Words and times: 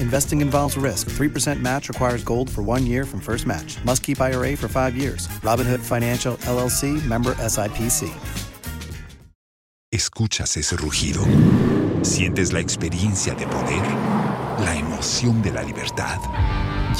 Investing 0.00 0.40
involves 0.40 0.76
risk. 0.76 1.10
3% 1.10 1.60
match 1.60 1.88
requires 1.88 2.24
gold 2.24 2.50
for 2.50 2.62
one 2.62 2.86
year 2.86 3.04
from 3.04 3.20
first 3.20 3.46
match. 3.46 3.76
Must 3.84 4.02
keep 4.02 4.20
IRA 4.20 4.56
for 4.56 4.68
five 4.68 4.96
years. 4.96 5.28
Robinhood 5.42 5.80
Financial 5.80 6.36
LLC 6.38 7.04
member 7.06 7.34
SIPC. 7.34 8.10
Escuchas 9.90 10.54
ese 10.58 10.76
rugido. 10.76 11.24
Sientes 12.02 12.52
la 12.52 12.60
experiencia 12.60 13.34
de 13.34 13.46
poder, 13.46 13.82
la 14.60 14.76
emoción 14.76 15.40
de 15.40 15.50
la 15.50 15.62
libertad. 15.62 16.18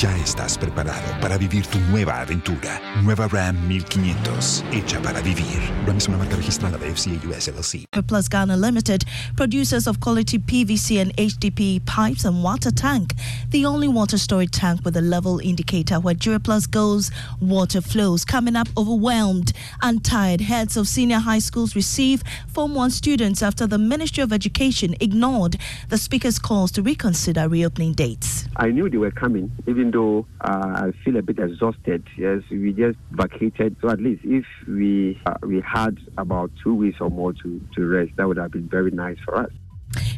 Ya 0.01 0.17
estás 0.19 0.57
preparado 0.57 1.21
para 1.21 1.37
vivir 1.37 1.67
tu 1.67 1.77
nueva 1.91 2.21
aventura. 2.21 2.81
Nueva 3.03 3.27
Ram 3.27 3.57
1500, 3.67 4.65
hecha 4.71 5.03
para 5.03 5.21
vivir. 5.21 5.59
Ram 5.89 5.97
es 5.97 6.07
una 6.07 6.19
marca 6.19 6.37
registrada 6.37 6.79
de 6.79 6.95
FCA 6.95 7.19
US 7.29 7.49
LLC. 7.49 7.85
Plus 8.07 8.29
Ghana 8.29 8.57
Limited, 8.57 9.05
producers 9.35 9.89
of 9.89 9.99
quality 9.99 10.39
PVC 10.39 11.01
and 11.01 11.13
HDPE 11.17 11.85
pipes 11.85 12.25
and 12.25 12.45
water 12.45 12.71
tank. 12.71 13.15
The 13.51 13.67
only 13.67 13.89
water 13.89 14.19
storage 14.19 14.53
tank 14.53 14.85
with 14.85 14.97
a 14.97 15.01
level 15.01 15.41
indicator 15.41 15.99
where 15.99 16.15
Duraplast 16.15 16.71
goes, 16.71 17.11
water 17.41 17.81
flows. 17.81 18.25
Coming 18.25 18.55
up, 18.55 18.69
overwhelmed 18.77 19.53
and 19.83 20.05
tired 20.05 20.43
heads 20.43 20.77
of 20.77 20.87
senior 20.87 21.19
high 21.19 21.41
schools 21.41 21.75
receive 21.75 22.23
Form 22.47 22.77
1 22.77 22.91
students 22.91 23.43
after 23.43 23.67
the 23.67 23.79
Ministry 23.79 24.23
of 24.23 24.33
Education 24.33 24.95
ignored 25.01 25.57
the 25.89 25.99
Speaker's 25.99 26.39
calls 26.39 26.71
to 26.73 26.83
reconsider 26.83 27.49
reopening 27.49 27.95
dates. 27.95 28.47
I 28.55 28.71
knew 28.71 28.89
they 28.89 28.99
were 28.99 29.11
coming, 29.11 29.51
even 29.67 29.88
though 29.91 30.27
uh, 30.41 30.87
I 30.89 30.93
feel 31.05 31.17
a 31.17 31.23
bit 31.23 31.39
exhausted. 31.39 32.05
Yes, 32.17 32.43
we 32.51 32.73
just 32.73 32.99
vacated. 33.13 33.77
So 33.81 33.89
at 33.91 34.01
least 34.01 34.23
if 34.25 34.45
we 34.67 35.21
uh, 35.27 35.35
we 35.43 35.61
had 35.61 35.99
about 36.17 36.51
two 36.63 36.75
weeks 36.75 36.99
or 37.01 37.11
more 37.11 37.33
to, 37.33 37.61
to 37.77 37.87
rest, 37.87 38.13
that 38.17 38.27
would 38.29 38.37
have 38.39 38.53
been 38.53 38.69
very 38.69 38.91
nice 38.91 39.19
for 39.25 39.37
us. 39.37 39.51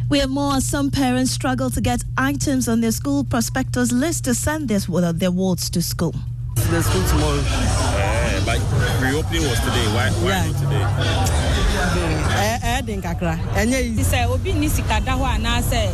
We 0.08 0.18
have 0.18 0.30
more 0.30 0.54
as 0.54 0.66
some 0.66 0.90
parents 0.90 1.30
struggle 1.30 1.70
to 1.70 1.80
get 1.80 2.02
items 2.18 2.68
on 2.68 2.80
their 2.80 2.90
school 2.90 3.22
prospectus 3.24 3.92
list 3.92 4.24
to 4.24 4.34
send 4.34 4.68
their, 4.68 4.80
their 5.12 5.30
wards 5.30 5.70
to 5.70 5.80
school. 5.80 6.14
The 6.56 6.82
school 6.82 7.04
tomorrow. 7.08 7.40
Uh, 7.46 8.44
but 8.44 8.58
reopening 9.00 9.42
was 9.42 9.60
today. 9.60 9.86
Why, 9.94 10.10
why 10.10 10.28
Yeah. 10.30 10.46
not 10.50 10.58
today? 10.58 11.60
ɛyɛ 11.80 12.86
den 12.86 13.02
kakra 13.02 13.38
ɛnyɛ 13.54 13.96
yi. 13.96 14.02
sɛ 14.02 14.26
obi 14.28 14.52
ni 14.52 14.68
sika 14.68 15.00
da 15.04 15.12
hɔ 15.16 15.38
anaasɛ 15.38 15.92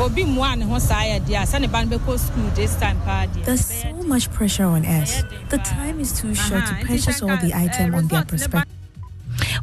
obi 0.00 0.24
mmoa 0.24 0.56
ne 0.56 0.64
ho 0.64 0.78
saa 0.78 1.02
yɛ 1.04 1.20
deɛ 1.26 1.42
a 1.42 1.46
sɛ 1.46 1.60
ne 1.60 1.66
ba 1.68 1.84
no 1.84 1.96
bɛkɔ 1.98 2.18
school 2.18 2.50
this 2.54 2.74
time 2.76 2.98
paa 3.04 3.26
deɛ 3.26 3.44
There's 3.44 3.66
so 3.66 3.92
much 4.06 4.30
pressure 4.30 4.64
on 4.64 4.84
us. 4.84 5.22
The 5.50 5.58
time 5.58 6.00
is 6.00 6.12
too 6.12 6.34
short 6.34 6.66
to 6.66 6.74
purchase 6.86 7.22
all 7.22 7.36
the 7.36 7.52
items 7.54 7.94
on 7.94 8.08
their 8.08 8.24
prospectus. 8.24 8.81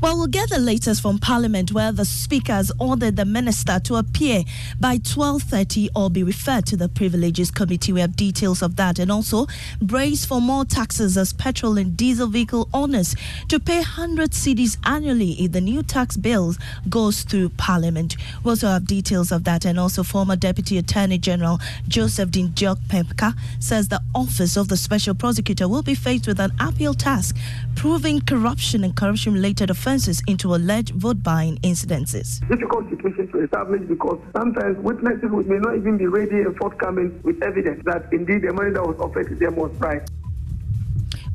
Well, 0.02 0.18
we'll 0.18 0.28
get 0.28 0.50
the 0.50 0.60
latest 0.60 1.02
from 1.02 1.20
Parliament, 1.20 1.74
where 1.74 1.92
the 1.92 2.06
Speaker 2.06 2.54
has 2.54 2.72
ordered 2.80 3.18
the 3.18 3.26
Minister 3.26 3.80
to 3.82 3.96
appear 3.96 4.44
by 4.80 4.98
12:30 5.00 5.90
or 5.94 6.10
be 6.10 6.24
referred 6.24 6.66
to 6.68 6.78
the 6.78 6.88
Privileges 6.88 7.52
Committee. 7.52 7.92
We 7.92 8.00
have 8.00 8.16
details 8.16 8.62
of 8.62 8.78
that, 8.78 8.98
and 8.98 9.12
also 9.12 9.48
brace 9.82 10.24
for 10.26 10.40
more 10.40 10.64
taxes 10.64 11.18
as 11.18 11.34
petrol 11.34 11.78
and 11.78 11.98
diesel 11.98 12.28
vehicle 12.28 12.70
owners 12.74 13.16
to 13.50 13.60
pay 13.60 13.80
100 13.80 14.32
cedis 14.32 14.78
annually 14.86 15.32
if 15.34 15.52
the 15.52 15.62
new 15.62 15.84
tax 15.84 16.16
bill 16.16 16.56
goes 16.88 17.24
through 17.24 17.50
Parliament. 17.50 18.16
We 18.44 18.52
also 18.52 18.68
have 18.68 18.86
details 18.86 19.32
of 19.32 19.44
that, 19.44 19.66
and 19.66 19.78
also 19.80 20.04
former 20.04 20.38
Deputy 20.38 20.78
Attorney 20.78 21.18
General 21.18 21.60
Joseph 21.88 22.30
Dindiok 22.30 22.78
Kpemka 22.88 23.34
says 23.60 23.90
the 23.90 24.02
office 24.16 24.56
of 24.56 24.70
the 24.70 24.78
Special 24.78 25.14
Prosecutor 25.14 25.68
will 25.68 25.84
be 25.84 25.96
faced 25.96 26.28
with 26.28 26.40
an 26.40 26.52
appeal 26.60 26.94
task 26.94 27.36
proving 27.76 28.22
corruption 28.22 28.84
and 28.84 28.96
corruption-related 28.96 29.70
offences 29.70 29.79
into 30.28 30.56
alleged 30.56 30.94
vote 30.96 31.24
buying 31.24 31.58
incidences. 31.58 32.40
difficult 32.50 32.90
situation 32.90 33.28
to 33.32 33.44
establish 33.44 33.82
because 33.88 34.20
sometimes 34.36 34.78
witnesses 34.80 35.30
may 35.48 35.58
not 35.58 35.76
even 35.76 35.98
be 35.98 36.06
ready 36.06 36.42
and 36.42 36.56
forthcoming 36.58 37.20
with 37.24 37.42
evidence 37.44 37.82
that 37.86 38.12
indeed 38.12 38.42
the 38.42 38.54
money 38.54 38.72
that 38.72 38.84
was 38.84 39.00
offered 39.00 39.28
to 39.28 39.36
them 39.36 39.56
was 39.56 39.72
right. 39.80 40.02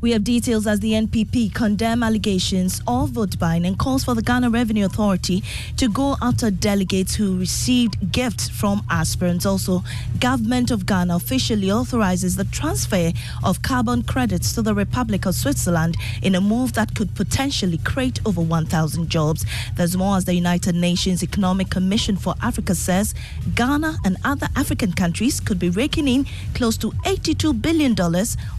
We 0.05 0.11
have 0.11 0.23
details 0.23 0.67
as 0.67 0.81
the 0.81 0.91
NPP 0.91 1.55
condemn 1.55 2.03
allegations 2.03 2.79
of 2.85 3.09
vote 3.09 3.39
buying 3.39 3.65
and 3.65 3.75
calls 3.75 4.03
for 4.03 4.13
the 4.13 4.21
Ghana 4.21 4.51
Revenue 4.51 4.85
Authority 4.85 5.43
to 5.77 5.89
go 5.89 6.15
after 6.21 6.51
delegates 6.51 7.15
who 7.15 7.39
received 7.39 8.11
gifts 8.11 8.47
from 8.47 8.83
aspirants. 8.91 9.47
Also, 9.47 9.83
government 10.19 10.69
of 10.69 10.85
Ghana 10.85 11.15
officially 11.15 11.71
authorizes 11.71 12.35
the 12.35 12.43
transfer 12.43 13.13
of 13.43 13.63
carbon 13.63 14.03
credits 14.03 14.53
to 14.53 14.61
the 14.61 14.75
Republic 14.75 15.25
of 15.25 15.33
Switzerland 15.33 15.97
in 16.21 16.35
a 16.35 16.39
move 16.39 16.73
that 16.73 16.93
could 16.93 17.15
potentially 17.15 17.79
create 17.79 18.19
over 18.27 18.41
1,000 18.41 19.09
jobs. 19.09 19.43
There's 19.73 19.97
more 19.97 20.17
as 20.17 20.25
the 20.25 20.35
United 20.35 20.75
Nations 20.75 21.23
Economic 21.23 21.71
Commission 21.71 22.15
for 22.15 22.35
Africa 22.43 22.75
says 22.75 23.15
Ghana 23.55 23.97
and 24.05 24.17
other 24.23 24.49
African 24.55 24.93
countries 24.93 25.39
could 25.39 25.57
be 25.57 25.71
raking 25.71 26.07
in 26.07 26.27
close 26.53 26.77
to 26.77 26.91
$82 26.91 27.59
billion 27.59 27.95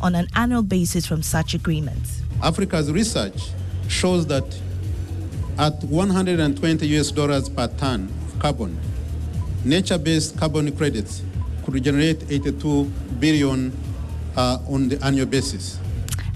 on 0.00 0.16
an 0.16 0.26
annual 0.34 0.62
basis 0.62 1.06
from 1.06 1.22
such 1.36 1.52
agreements. 1.52 2.22
Africa's 2.42 2.90
research 2.90 3.38
shows 3.88 4.26
that 4.26 4.44
At 5.58 5.82
120 5.84 6.86
US 6.98 7.10
dollars 7.10 7.48
per 7.48 7.66
ton 7.78 8.08
of 8.26 8.38
carbon, 8.38 8.76
nature-based 9.64 10.36
carbon 10.38 10.70
credits 10.76 11.22
could 11.64 11.82
generate 11.82 12.30
82 12.30 12.84
billion 13.18 13.72
uh, 14.36 14.58
on 14.68 14.88
the 14.90 15.02
annual 15.02 15.24
basis. 15.26 15.78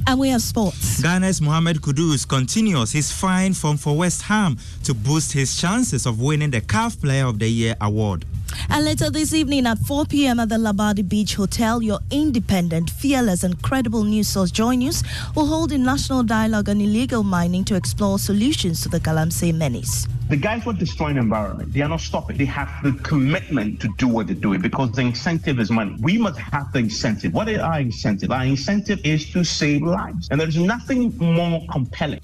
And 0.06 0.18
we 0.18 0.28
have 0.30 0.40
sports. 0.40 1.02
Ghana's 1.02 1.40
Mohamed 1.42 1.82
Kudus 1.82 2.26
continues 2.26 2.92
his 2.92 3.12
fine 3.12 3.52
form 3.52 3.76
for 3.76 3.94
West 3.94 4.22
Ham 4.22 4.56
to 4.84 4.94
boost 4.94 5.32
his 5.32 5.54
chances 5.60 6.06
of 6.06 6.18
winning 6.18 6.50
the 6.50 6.62
CAF 6.62 6.98
Player 6.98 7.26
of 7.26 7.38
the 7.38 7.48
Year 7.48 7.74
award. 7.82 8.24
And 8.68 8.84
later 8.84 9.10
this 9.10 9.32
evening 9.34 9.66
at 9.66 9.78
4 9.78 10.06
p.m. 10.06 10.40
at 10.40 10.48
the 10.48 10.56
Labadi 10.56 11.06
Beach 11.08 11.34
Hotel, 11.34 11.82
your 11.82 11.98
independent, 12.10 12.90
fearless, 12.90 13.42
and 13.42 13.60
credible 13.62 14.04
news 14.04 14.28
source 14.28 14.50
Joy 14.50 14.74
News 14.76 15.02
will 15.34 15.46
hold 15.46 15.72
a 15.72 15.78
national 15.78 16.22
dialogue 16.22 16.68
on 16.68 16.80
illegal 16.80 17.22
mining 17.22 17.64
to 17.64 17.74
explore 17.74 18.18
solutions 18.18 18.80
to 18.82 18.88
the 18.88 19.00
Galamsey 19.00 19.54
menace. 19.54 20.06
The 20.28 20.36
guys 20.36 20.62
who 20.62 20.70
are 20.70 20.74
destroying 20.74 21.16
the 21.16 21.22
environment, 21.22 21.72
they 21.72 21.80
are 21.80 21.88
not 21.88 22.00
stopping. 22.00 22.36
They 22.36 22.44
have 22.44 22.70
the 22.84 22.92
commitment 23.02 23.80
to 23.80 23.88
do 23.98 24.06
what 24.06 24.28
they're 24.28 24.36
doing 24.36 24.60
because 24.60 24.92
the 24.92 25.02
incentive 25.02 25.58
is 25.58 25.70
money. 25.70 25.96
We 26.00 26.18
must 26.18 26.38
have 26.38 26.72
the 26.72 26.78
incentive. 26.78 27.34
What 27.34 27.48
is 27.48 27.58
our 27.58 27.80
incentive? 27.80 28.30
Our 28.30 28.44
incentive 28.44 29.00
is 29.04 29.28
to 29.32 29.42
save 29.42 29.82
lives. 29.82 30.28
And 30.30 30.40
there's 30.40 30.56
nothing 30.56 31.16
more 31.18 31.66
compelling. 31.70 32.20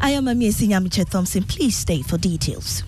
I 0.00 0.10
am 0.10 0.26
Maame 0.26 0.48
Esi 0.48 0.68
Nyamekye 0.68 1.08
Thompson. 1.08 1.44
Please 1.44 1.76
stay 1.76 2.02
for 2.02 2.18
details. 2.18 2.82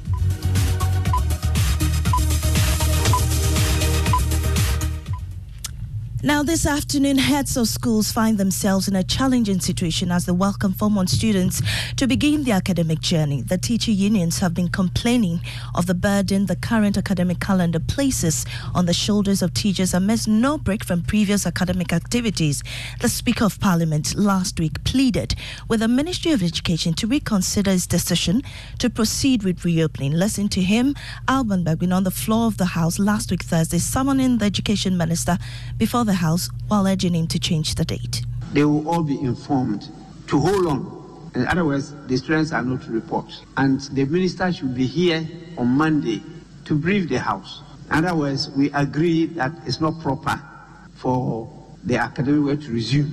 Now, 6.23 6.43
this 6.43 6.67
afternoon, 6.67 7.17
heads 7.17 7.57
of 7.57 7.67
schools 7.67 8.13
find 8.13 8.37
themselves 8.37 8.89
in 8.89 8.95
a 8.95 9.03
challenging 9.03 9.59
situation 9.59 10.13
as 10.13 10.27
they 10.27 10.33
welcome 10.33 10.75
Form 10.75 10.95
1 10.95 11.07
students 11.07 11.63
to 11.97 12.07
begin 12.07 12.45
their 12.45 12.57
academic 12.57 13.01
journey. 13.01 13.41
The 13.41 13.57
teacher 13.57 13.91
unions 13.91 14.39
have 14.41 14.53
been 14.53 14.69
complaining 14.69 15.41
of 15.75 15.87
the 15.87 15.95
burden 15.95 16.45
the 16.45 16.57
current 16.57 16.99
academic 16.99 17.41
calendar 17.41 17.81
places 17.81 18.45
on 18.75 18.85
the 18.85 18.93
shoulders 18.93 19.41
of 19.41 19.55
teachers 19.55 19.95
amidst 19.95 20.29
no 20.29 20.59
break 20.59 20.85
from 20.85 21.01
previous 21.01 21.47
academic 21.47 21.91
activities. 21.91 22.63
The 23.01 23.09
Speaker 23.09 23.47
of 23.47 23.59
Parliament 23.59 24.15
last 24.15 24.61
week 24.61 24.85
pleaded 24.85 25.35
with 25.69 25.81
the 25.81 25.89
Ministry 25.89 26.33
of 26.33 26.43
Education 26.43 26.93
to 26.95 27.07
reconsider 27.07 27.71
its 27.71 27.87
decision 27.87 28.43
to 28.79 28.91
proceed 28.91 29.43
with 29.43 29.65
reopening. 29.65 30.13
Listen 30.13 30.51
to 30.51 30.61
him, 30.61 30.95
Alban 31.29 31.65
Bagbin, 31.65 31.97
on 31.97 32.05
the 32.05 32.11
floor 32.11 32.47
of 32.47 32.59
the 32.59 32.67
House 32.67 32.99
last 32.99 33.31
week, 33.31 33.43
Thursday, 33.43 33.79
summoning 33.79 34.37
the 34.37 34.45
Education 34.45 34.99
Minister 34.99 35.39
before 35.79 36.05
the 36.05 36.10
House 36.15 36.49
while 36.69 36.87
urging 36.87 37.15
him 37.15 37.27
to 37.29 37.39
change 37.39 37.75
the 37.75 37.85
date. 37.85 38.25
They 38.53 38.65
will 38.65 38.89
all 38.89 39.03
be 39.03 39.19
informed 39.21 39.89
to 40.29 40.39
hold 40.39 40.67
on. 40.67 41.31
In 41.35 41.47
other 41.47 41.65
words, 41.65 41.95
the 42.07 42.17
students 42.17 42.53
are 42.53 42.63
not 42.63 42.83
to 42.83 42.91
report. 42.91 43.27
And 43.57 43.81
the 43.81 44.05
minister 44.05 44.53
should 44.53 44.75
be 44.75 44.87
here 44.87 45.27
on 45.57 45.69
Monday 45.69 46.23
to 46.65 46.75
brief 46.75 47.09
the 47.09 47.19
House. 47.19 47.63
In 47.91 48.05
other 48.05 48.17
words, 48.17 48.51
we 48.51 48.71
agree 48.73 49.27
that 49.27 49.53
it's 49.67 49.81
not 49.81 50.01
proper 50.01 50.41
for 50.95 51.49
the 51.85 51.97
academic 51.97 52.45
work 52.45 52.61
to 52.63 52.73
resume 52.73 53.13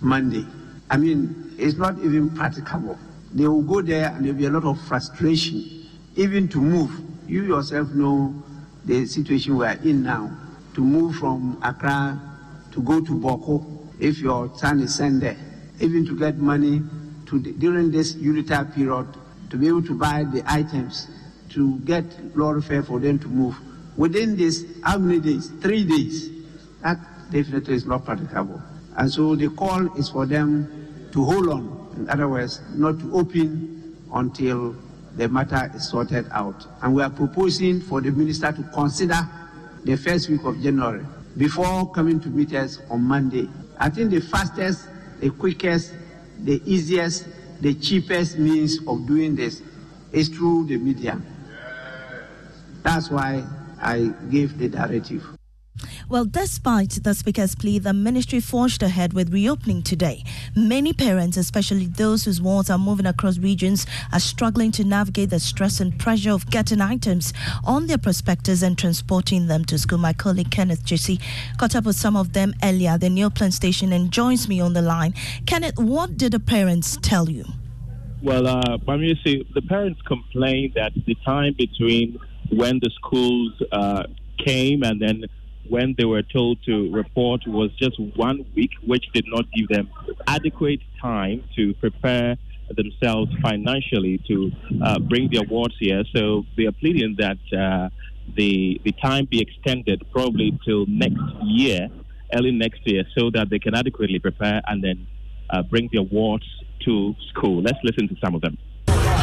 Monday. 0.00 0.46
I 0.90 0.96
mean, 0.96 1.54
it's 1.58 1.76
not 1.76 1.98
even 1.98 2.30
practicable. 2.30 2.98
They 3.32 3.46
will 3.46 3.62
go 3.62 3.82
there 3.82 4.08
and 4.08 4.24
there'll 4.24 4.38
be 4.38 4.46
a 4.46 4.50
lot 4.50 4.64
of 4.64 4.80
frustration, 4.86 5.86
even 6.16 6.48
to 6.48 6.58
move. 6.60 6.90
You 7.28 7.44
yourself 7.44 7.90
know 7.90 8.34
the 8.84 9.04
situation 9.06 9.56
we 9.56 9.66
are 9.66 9.78
in 9.84 10.02
now. 10.02 10.30
To 10.74 10.80
move 10.80 11.16
from 11.16 11.58
Accra 11.62 12.27
to 12.78 12.84
go 12.84 13.00
to 13.00 13.12
Boko 13.18 13.66
if 13.98 14.18
your 14.18 14.56
son 14.56 14.80
is 14.80 14.94
sent 14.94 15.20
there, 15.20 15.36
even 15.80 16.06
to 16.06 16.16
get 16.16 16.36
money 16.38 16.80
to 17.26 17.40
during 17.40 17.90
this 17.90 18.14
unitary 18.14 18.66
period 18.70 19.06
to 19.50 19.56
be 19.56 19.66
able 19.66 19.82
to 19.82 19.98
buy 19.98 20.24
the 20.24 20.42
items, 20.46 21.08
to 21.50 21.78
get 21.80 22.04
lorry 22.36 22.62
fare 22.62 22.82
for 22.84 23.00
them 23.00 23.18
to 23.18 23.26
move. 23.26 23.56
Within 23.96 24.36
this, 24.36 24.64
how 24.84 24.98
many 24.98 25.18
days? 25.18 25.50
Three 25.60 25.84
days. 25.84 26.30
That 26.82 26.98
definitely 27.32 27.74
is 27.74 27.84
not 27.84 28.04
practicable. 28.04 28.62
And 28.96 29.10
so 29.10 29.34
the 29.34 29.48
call 29.48 29.92
is 29.98 30.08
for 30.10 30.24
them 30.26 31.08
to 31.12 31.24
hold 31.24 31.48
on. 31.48 31.94
In 31.96 32.08
other 32.08 32.28
words, 32.28 32.60
not 32.74 33.00
to 33.00 33.12
open 33.12 33.96
until 34.14 34.76
the 35.16 35.28
matter 35.28 35.72
is 35.74 35.88
sorted 35.88 36.26
out. 36.30 36.64
And 36.82 36.94
we 36.94 37.02
are 37.02 37.10
proposing 37.10 37.80
for 37.80 38.00
the 38.00 38.12
minister 38.12 38.52
to 38.52 38.62
consider 38.72 39.18
the 39.82 39.96
first 39.96 40.28
week 40.28 40.44
of 40.44 40.60
January 40.62 41.04
before 41.38 41.90
coming 41.92 42.20
to 42.20 42.28
meet 42.28 42.52
us 42.52 42.80
on 42.90 43.02
Monday. 43.02 43.48
I 43.78 43.88
think 43.88 44.10
the 44.10 44.20
fastest, 44.20 44.88
the 45.20 45.30
quickest, 45.30 45.94
the 46.40 46.60
easiest, 46.66 47.26
the 47.60 47.74
cheapest 47.74 48.38
means 48.38 48.78
of 48.86 49.06
doing 49.06 49.36
this 49.36 49.62
is 50.12 50.28
through 50.28 50.66
the 50.66 50.76
media. 50.76 51.20
That's 52.82 53.10
why 53.10 53.44
I 53.80 54.12
gave 54.30 54.58
the 54.58 54.68
directive. 54.68 55.37
Well, 56.10 56.24
despite 56.24 57.02
the 57.02 57.12
Speaker's 57.12 57.54
plea, 57.54 57.78
the 57.78 57.92
ministry 57.92 58.40
forged 58.40 58.82
ahead 58.82 59.12
with 59.12 59.30
reopening 59.30 59.82
today. 59.82 60.24
Many 60.56 60.94
parents, 60.94 61.36
especially 61.36 61.84
those 61.84 62.24
whose 62.24 62.40
wards 62.40 62.70
are 62.70 62.78
moving 62.78 63.04
across 63.04 63.36
regions, 63.36 63.84
are 64.10 64.18
struggling 64.18 64.72
to 64.72 64.84
navigate 64.84 65.28
the 65.28 65.38
stress 65.38 65.80
and 65.80 65.98
pressure 65.98 66.30
of 66.30 66.48
getting 66.48 66.80
items 66.80 67.34
on 67.62 67.88
their 67.88 67.98
prospectus 67.98 68.62
and 68.62 68.78
transporting 68.78 69.48
them 69.48 69.66
to 69.66 69.76
school. 69.76 69.98
My 69.98 70.14
colleague 70.14 70.50
Kenneth 70.50 70.82
Jesse 70.82 71.20
caught 71.58 71.76
up 71.76 71.84
with 71.84 71.96
some 71.96 72.16
of 72.16 72.32
them 72.32 72.54
earlier 72.62 72.92
at 72.92 73.02
the 73.02 73.08
Neoplan 73.08 73.52
station 73.52 73.92
and 73.92 74.10
joins 74.10 74.48
me 74.48 74.62
on 74.62 74.72
the 74.72 74.80
line. 74.80 75.12
Kenneth, 75.44 75.78
what 75.78 76.16
did 76.16 76.32
the 76.32 76.40
parents 76.40 76.96
tell 77.02 77.28
you? 77.28 77.44
Well, 78.22 78.46
uh, 78.46 78.78
see, 79.22 79.46
the 79.54 79.62
parents 79.68 80.00
complained 80.06 80.72
that 80.74 80.92
the 81.04 81.16
time 81.26 81.54
between 81.58 82.18
when 82.48 82.78
the 82.78 82.90
schools 82.96 83.52
uh, 83.70 84.04
came 84.38 84.82
and 84.82 85.02
then 85.02 85.24
when 85.68 85.94
they 85.98 86.04
were 86.04 86.22
told 86.22 86.62
to 86.64 86.90
report 86.92 87.42
was 87.46 87.70
just 87.76 87.98
one 88.16 88.44
week, 88.54 88.70
which 88.86 89.04
did 89.12 89.24
not 89.28 89.44
give 89.52 89.68
them 89.68 89.90
adequate 90.26 90.80
time 91.00 91.44
to 91.56 91.74
prepare 91.74 92.36
themselves 92.76 93.30
financially 93.42 94.20
to 94.28 94.50
uh, 94.84 94.98
bring 94.98 95.28
the 95.30 95.38
awards 95.38 95.74
here. 95.78 96.02
So 96.14 96.44
they 96.56 96.66
are 96.66 96.72
pleading 96.72 97.16
that 97.18 97.38
uh, 97.56 97.88
the 98.36 98.80
the 98.84 98.92
time 98.92 99.26
be 99.30 99.40
extended 99.40 100.04
probably 100.12 100.58
till 100.64 100.84
next 100.86 101.22
year, 101.44 101.88
early 102.34 102.52
next 102.52 102.80
year, 102.84 103.04
so 103.16 103.30
that 103.30 103.48
they 103.50 103.58
can 103.58 103.74
adequately 103.74 104.18
prepare 104.18 104.60
and 104.66 104.84
then 104.84 105.06
uh, 105.50 105.62
bring 105.62 105.88
the 105.92 105.98
awards 105.98 106.44
to 106.84 107.14
school. 107.30 107.62
Let's 107.62 107.78
listen 107.82 108.08
to 108.08 108.16
some 108.22 108.34
of 108.34 108.42
them 108.42 108.58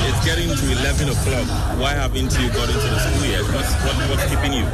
it's 0.07 0.25
getting 0.25 0.47
to 0.47 0.65
11 0.81 1.09
o'clock. 1.09 1.47
Why 1.79 1.93
haven't 1.93 2.31
you 2.37 2.47
got 2.49 2.69
into 2.69 2.87
the 2.87 2.99
school 2.99 3.25
yet? 3.25 3.43
What's, 3.53 3.73
what, 3.83 3.95
what's 4.09 4.25
keeping 4.29 4.53
you? 4.53 4.65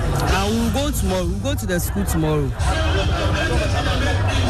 I 1.03 1.21
will 1.21 1.25
go 1.25 1.25
tomorrow. 1.25 1.25
We'll 1.25 1.39
go 1.39 1.55
to 1.55 1.65
the 1.65 1.79
school 1.79 2.05
tomorrow. 2.05 2.51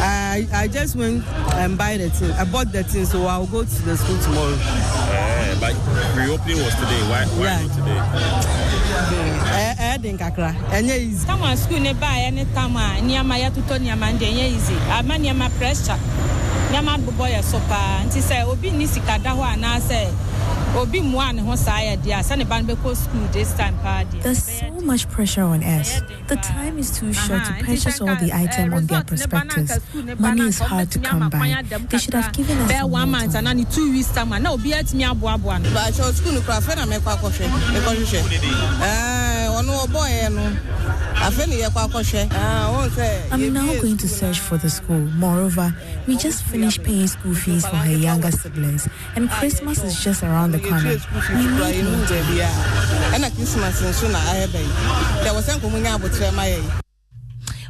I 0.03 0.47
I 0.53 0.67
just 0.67 0.95
went 0.95 1.23
and 1.55 1.77
buy 1.77 1.97
the 1.97 2.09
thing. 2.09 2.31
I 2.31 2.43
bought 2.43 2.71
the 2.71 2.83
thing, 2.83 3.05
so 3.05 3.25
I'll 3.25 3.45
go 3.47 3.63
to 3.63 3.81
the 3.83 3.95
school 3.95 4.17
tomorrow. 4.19 4.57
Uh, 4.59 5.55
but 5.59 5.75
reopening 6.17 6.57
was 6.57 6.75
today. 6.75 7.01
Why, 7.07 7.23
why 7.39 7.43
yeah. 7.45 7.61
not 7.61 7.71
today? 7.71 7.99
Eh, 9.51 9.75
eh, 9.79 9.97
din 9.97 10.17
kakra. 10.17 10.51
Enye 10.75 10.97
easy. 10.99 11.25
Kama 11.25 11.55
school 11.55 11.79
ne 11.79 11.93
ba 11.93 12.19
ya 12.19 12.29
ne 12.31 12.45
tama 12.53 12.99
nneɛma 12.99 13.39
yɛtotɔ 13.39 13.79
nneɛma 13.79 14.11
nde 14.15 14.25
enye 14.27 14.51
easy. 14.51 14.75
Ama 14.91 15.15
nneɛma 15.15 15.47
pressure. 15.57 15.99
Nneɛma 16.71 16.99
bobɔ 16.99 17.31
yɛ 17.31 17.43
so 17.43 17.59
paa. 17.69 18.03
Nti 18.07 18.19
sɛ 18.19 18.43
obi 18.47 18.71
ni 18.71 18.87
sika 18.87 19.19
da 19.23 19.31
hɔ 19.31 19.55
anaasɛ 19.55 20.11
there's 24.23 24.43
so 24.43 24.69
much 24.81 25.07
pressure 25.09 25.43
on 25.43 25.63
us. 25.63 26.01
The 26.27 26.37
time 26.37 26.77
is 26.79 26.97
too 26.97 27.11
short 27.13 27.43
to 27.45 27.53
purchase 27.65 27.99
all 27.99 28.15
the 28.15 28.31
items 28.33 28.73
on 28.73 28.85
their 28.87 29.03
prospectus. 29.03 29.79
Money 30.19 30.43
is 30.47 30.59
hard 30.59 30.89
to 30.91 30.99
come 30.99 31.29
by. 31.29 31.63
They 31.89 31.97
should 31.97 32.13
have 32.13 32.31
given 32.33 32.57
us 32.57 32.71
some 32.71 32.91
one 32.91 33.11
month 33.11 33.35
and 33.35 33.47
only 33.47 33.65
two 33.65 33.91
weeks 33.91 34.11
time. 34.11 34.29
Now, 34.29 34.57
be 34.57 34.73
at 34.73 34.93
me 34.93 35.03
abu 35.03 35.27
abu. 35.27 35.47
But 35.73 35.97
your 35.97 36.13
school 36.13 36.33
no 36.33 36.41
craft 36.41 36.75
na 36.75 36.85
me 36.85 36.99
kwa 36.99 37.17
kofhe. 39.61 41.47
Me 41.47 41.69
kwa 41.69 41.87
hwehwe. 41.87 42.29
Ono 42.33 42.83
obo. 42.83 43.31
I'm 43.31 43.53
now 43.53 43.81
going 43.81 43.97
to 43.97 44.07
search 44.07 44.39
for 44.39 44.57
the 44.57 44.69
school. 44.69 44.99
Moreover, 44.99 45.73
we 46.07 46.17
just 46.17 46.43
finished 46.43 46.83
paying 46.83 47.07
school 47.07 47.35
fees 47.35 47.65
for 47.65 47.75
her 47.75 47.95
younger 47.95 48.31
siblings, 48.31 48.87
and 49.15 49.29
Christmas 49.29 49.83
is 49.83 50.03
just 50.03 50.23
around 50.23 50.51
the 50.51 50.59
corner. 50.59 50.97
We 51.29 51.45
need 51.45 51.59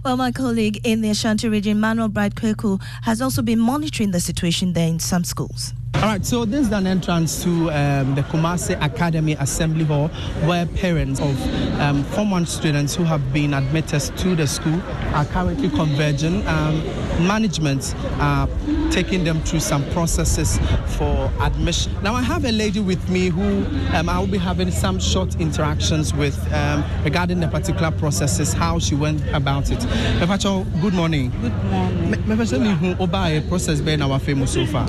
well, 0.04 0.18
my 0.18 0.32
colleague 0.32 0.82
in 0.84 1.02
the 1.02 1.12
Ashanti 1.12 1.48
region, 1.48 1.80
Manuel 1.80 2.08
Bright 2.08 2.34
Kweku, 2.34 2.82
has 3.04 3.22
also 3.22 3.44
been 3.44 3.60
monitoring 3.60 4.10
the 4.12 4.20
situation 4.20 4.74
there 4.74 4.88
in 4.88 5.00
some 5.00 5.24
schools. 5.24 5.74
All 6.02 6.08
right, 6.08 6.26
so 6.26 6.46
this 6.46 6.66
is 6.66 6.74
an 6.74 6.88
entrance 6.88 7.44
to 7.44 7.70
um, 7.70 8.16
the 8.16 8.24
Kumasi 8.24 8.76
Academy 8.84 9.34
Assembly 9.34 9.84
Hall 9.84 10.08
where 10.48 10.66
parents 10.66 11.20
of 11.20 11.40
um, 11.80 12.04
Form 12.06 12.32
1 12.32 12.48
students 12.48 12.96
who 12.96 13.04
have 13.04 13.32
been 13.32 13.54
admitted 13.54 14.02
to 14.18 14.36
the 14.36 14.48
school 14.48 14.82
are 15.14 15.26
currently 15.26 15.70
converging. 15.70 16.46
Um, 16.48 16.84
management 17.28 17.94
are 18.20 18.50
taking 18.90 19.24
them 19.24 19.42
through 19.42 19.60
some 19.60 19.88
processes 19.92 20.58
for 20.98 21.32
admission. 21.40 21.94
Now, 22.02 22.16
I 22.16 22.24
have 22.24 22.46
a 22.46 22.52
lady 22.52 22.80
with 22.80 23.08
me 23.08 23.28
who 23.28 23.64
um, 23.96 24.10
I 24.10 24.18
will 24.18 24.26
be 24.26 24.40
having 24.40 24.72
some 24.72 25.00
short 25.00 25.40
interactions 25.40 26.16
with 26.16 26.52
um, 26.52 26.84
regarding 27.04 27.42
the 27.42 27.48
particular 27.48 27.92
processes, 27.92 28.54
how 28.54 28.80
she 28.80 28.96
went 28.96 29.22
about 29.34 29.70
it. 29.70 29.78
Mepacho, 30.18 30.66
good 30.82 30.96
morning. 30.96 31.30
Good 31.42 31.64
morning. 31.66 32.21
Mepacho, 32.32 32.62
me 32.62 32.72
who 32.76 33.04
oba 33.04 33.26
a 33.28 33.42
process 33.42 33.82
been 33.82 34.02
our 34.02 34.18
famous 34.18 34.54
so 34.54 34.66
far. 34.66 34.88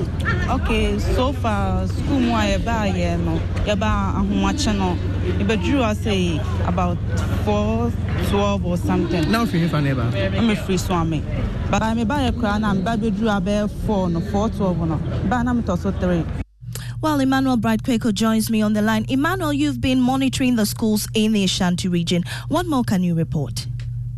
Okay, 0.49 0.97
so 0.99 1.33
far 1.33 1.85
school 1.89 2.19
mu 2.19 2.31
a 2.31 2.57
yɛba 2.57 2.87
ayɛ 2.87 3.19
no 3.19 3.37
yɛba 3.65 4.15
ahomakye 4.15 4.77
no 4.77 4.95
yɛbɛduru 5.43 5.83
ase 5.83 6.39
about 6.65 6.97
four 7.43 7.91
twelve 8.29 8.65
or 8.65 8.77
something. 8.77 9.29
Now 9.29 9.45
fi 9.45 9.59
hifa 9.59 9.81
neba. 9.83 10.09
ɛmɛ 10.11 10.55
firi 10.65 10.79
so 10.79 10.93
ame 10.93 11.21
baba 11.69 11.87
meba 11.93 12.15
yɛ 12.23 12.31
koraa 12.31 12.61
na 12.61 12.73
meba 12.73 12.97
bɛduru 12.97 13.41
abɛɛ 13.41 13.69
four 13.85 14.09
no 14.09 14.21
four 14.21 14.47
twelve 14.49 14.77
no 14.87 14.95
ba 15.27 15.43
na 15.43 15.53
metɔ 15.53 15.77
so 15.77 15.91
three. 15.91 16.23
Well, 17.01 17.19
Emmanuel 17.19 17.57
Bright 17.57 17.83
Quaker 17.83 18.13
joins 18.13 18.49
me 18.49 18.61
on 18.61 18.71
the 18.71 18.81
line. 18.81 19.05
Emmanuel, 19.09 19.51
you've 19.51 19.81
been 19.81 19.99
monitoring 19.99 20.55
the 20.55 20.65
schools 20.65 21.05
in 21.13 21.33
the 21.33 21.43
Ashanti 21.43 21.89
region. 21.89 22.23
What 22.47 22.65
more 22.67 22.85
can 22.85 23.03
you 23.03 23.13
report? 23.13 23.67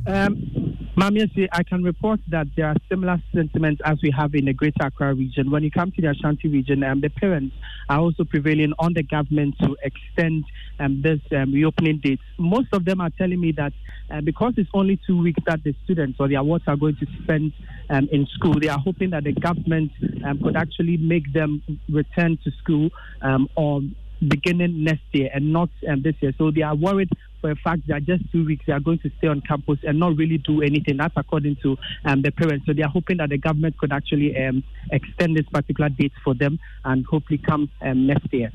Um, 0.06 0.65
Maame 0.98 1.28
Esi, 1.28 1.50
I 1.52 1.62
can 1.64 1.84
report 1.84 2.22
that 2.30 2.48
there 2.56 2.68
are 2.68 2.76
similar 2.88 3.22
sentiments 3.34 3.82
as 3.84 3.98
we 4.02 4.12
have 4.12 4.34
in 4.34 4.46
the 4.46 4.54
Greater 4.54 4.86
Accra 4.86 5.14
region. 5.14 5.52
When 5.52 5.62
you 5.62 5.70
come 5.70 5.92
to 5.92 6.02
the 6.02 6.12
Ashanti 6.12 6.48
region, 6.48 6.86
um, 6.86 7.02
the 7.02 7.10
parents 7.10 7.54
are 7.90 8.00
also 8.00 8.24
prevailing 8.24 8.72
on 8.80 8.94
the 8.94 9.04
government 9.04 9.56
to 9.60 9.76
extend 9.84 10.46
um, 10.80 11.02
this 11.02 11.20
um, 11.36 11.52
reopening 11.52 12.00
date. 12.02 12.22
Most 12.38 12.70
of 12.72 12.86
them 12.86 13.02
are 13.02 13.10
telling 13.10 13.42
me 13.42 13.52
that 13.54 13.74
uh, 14.10 14.22
because 14.22 14.54
it's 14.56 14.70
only 14.74 14.98
two 15.06 15.22
weeks 15.22 15.42
that 15.46 15.66
the 15.66 15.76
students 15.84 16.18
or 16.18 16.30
the 16.30 16.36
awards 16.36 16.64
are 16.66 16.78
going 16.78 16.96
to 16.96 17.08
spend 17.24 17.52
um, 17.90 18.08
in 18.14 18.26
school, 18.28 18.58
they 18.58 18.70
are 18.70 18.80
hoping 18.80 19.10
that 19.10 19.26
the 19.26 19.34
government 19.34 19.92
um, 20.26 20.42
could 20.42 20.56
actually 20.56 20.96
make 20.96 21.34
them 21.34 21.62
return 21.90 22.38
to 22.46 22.52
school 22.52 22.90
um, 23.22 23.50
or 23.58 23.82
beginning 24.26 24.84
next 24.84 25.04
year 25.12 25.30
and 25.34 25.52
not 25.52 25.70
um, 25.90 26.02
this 26.02 26.16
year. 26.22 26.34
So 26.38 26.52
they 26.52 26.62
are 26.62 26.76
worried 26.76 27.10
for 27.46 27.52
a 27.52 27.56
fact 27.58 27.88
that 27.88 28.04
just 28.06 28.24
two 28.32 28.44
weeks 28.44 28.66
they 28.66 28.74
are 28.74 28.80
going 28.80 28.98
to 28.98 29.12
stay 29.20 29.28
on 29.28 29.40
campus 29.42 29.78
and 29.84 30.00
not 30.00 30.18
really 30.18 30.40
do 30.40 30.64
anything. 30.64 30.98
That's 30.98 31.14
according 31.16 31.58
to 31.62 31.78
um, 32.04 32.24
the 32.24 32.32
parents. 32.32 32.66
So 32.66 32.74
they 32.74 32.82
are 32.82 32.90
hoping 32.90 33.18
that 33.18 33.30
the 33.30 33.38
government 33.38 33.78
could 33.78 33.94
actually 33.94 34.36
um, 34.44 34.64
extend 34.92 35.38
this 35.38 35.46
particular 35.54 35.90
date 35.90 36.14
for 36.24 36.34
them 36.34 36.58
and 36.86 37.06
hopefully 37.06 37.38
come 37.38 37.70
um, 37.82 38.08
next 38.08 38.34
year. 38.34 38.52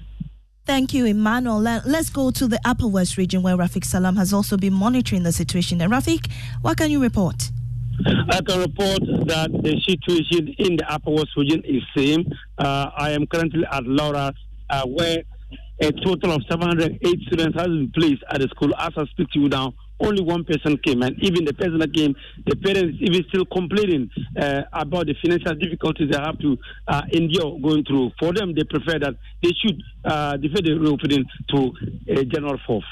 Thank 0.66 0.92
you, 0.92 1.04
Emmanuel. 1.04 1.60
Let's 1.60 2.10
go 2.10 2.32
to 2.32 2.48
the 2.48 2.58
Upper 2.64 2.88
West 2.88 3.16
region 3.16 3.42
where 3.42 3.56
Rafik 3.56 3.84
Salam 3.84 4.16
has 4.16 4.32
also 4.32 4.56
been 4.56 4.72
monitoring 4.72 5.22
the 5.22 5.32
situation. 5.32 5.80
And 5.80 5.92
Rafik, 5.92 6.28
what 6.60 6.76
can 6.76 6.90
you 6.90 7.00
report? 7.00 7.50
I 8.04 8.40
can 8.40 8.58
report 8.58 9.00
that 9.28 9.50
the 9.52 9.80
situation 9.86 10.52
in 10.58 10.78
the 10.78 10.92
Upper 10.92 11.10
West 11.10 11.36
region 11.36 11.62
is 11.64 11.82
same. 11.96 12.28
Uh, 12.58 12.90
I 12.96 13.10
am 13.10 13.28
currently 13.28 13.64
at 13.70 13.84
Lawra, 13.84 14.34
uh, 14.68 14.86
where 14.86 15.22
a 15.80 15.92
total 16.04 16.32
of 16.32 16.42
708 16.48 17.00
students 17.26 17.56
has 17.56 17.66
been 17.66 17.90
placed 17.94 18.22
at 18.30 18.40
the 18.40 18.48
school. 18.48 18.74
As 18.78 18.90
I 18.96 19.04
speak 19.06 19.30
to 19.30 19.40
you 19.40 19.48
now, 19.48 19.72
only 20.00 20.22
one 20.22 20.44
person 20.44 20.78
came, 20.78 21.02
and 21.02 21.16
even 21.22 21.44
the 21.44 21.52
person 21.52 21.78
that 21.78 21.92
came, 21.92 22.14
the 22.46 22.56
parents 22.56 22.98
even 23.00 23.24
still 23.28 23.44
complaining 23.44 24.10
uh, 24.40 24.62
about 24.72 25.06
the 25.06 25.14
financial 25.20 25.54
difficulties 25.54 26.10
they 26.10 26.18
have 26.18 26.38
to 26.38 26.56
uh, 26.88 27.02
endure 27.12 27.58
going 27.60 27.84
through. 27.84 28.10
For 28.18 28.32
them, 28.32 28.54
they 28.54 28.64
prefer 28.64 28.98
that 28.98 29.14
they 29.42 29.52
should 29.60 29.82
uh, 30.04 30.36
defer 30.36 30.62
the 30.62 30.78
reopening 30.78 31.24
to 31.50 31.72
uh, 32.10 32.22
January 32.24 32.60
4th. 32.68 32.82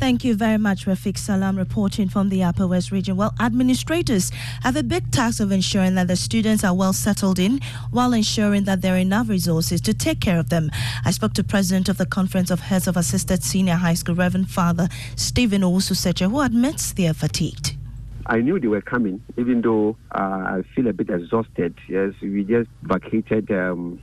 Thank 0.00 0.24
you 0.24 0.34
very 0.34 0.56
much, 0.56 0.86
Rafik 0.86 1.18
Salam, 1.18 1.58
reporting 1.58 2.08
from 2.08 2.30
the 2.30 2.42
Upper 2.42 2.66
West 2.66 2.90
region. 2.90 3.18
Well, 3.18 3.34
administrators 3.38 4.30
have 4.62 4.74
a 4.74 4.82
big 4.82 5.10
task 5.10 5.40
of 5.40 5.52
ensuring 5.52 5.94
that 5.96 6.08
the 6.08 6.16
students 6.16 6.64
are 6.64 6.74
well 6.74 6.94
settled 6.94 7.38
in 7.38 7.60
while 7.90 8.14
ensuring 8.14 8.64
that 8.64 8.80
there 8.80 8.94
are 8.94 8.98
enough 8.98 9.28
resources 9.28 9.78
to 9.82 9.92
take 9.92 10.22
care 10.22 10.38
of 10.38 10.48
them. 10.48 10.70
I 11.04 11.10
spoke 11.10 11.34
to 11.34 11.44
President 11.44 11.90
of 11.90 11.98
the 11.98 12.06
Conference 12.06 12.50
of 12.50 12.60
Heads 12.60 12.88
of 12.88 12.96
Assisted 12.96 13.44
Senior 13.44 13.74
High 13.74 13.92
School, 13.92 14.14
Reverend 14.14 14.48
Father 14.48 14.88
Stephen 15.16 15.60
Owusu 15.60 16.30
who 16.30 16.40
admits 16.40 16.94
they 16.94 17.06
are 17.06 17.12
fatigued. 17.12 17.76
I 18.24 18.38
knew 18.40 18.58
they 18.58 18.68
were 18.68 18.80
coming, 18.80 19.22
even 19.36 19.60
though 19.60 19.98
uh, 20.12 20.22
I 20.22 20.62
feel 20.74 20.86
a 20.86 20.94
bit 20.94 21.10
exhausted. 21.10 21.74
Yes, 21.90 22.14
we 22.22 22.44
just 22.44 22.70
vacated 22.84 23.50
um, 23.50 24.02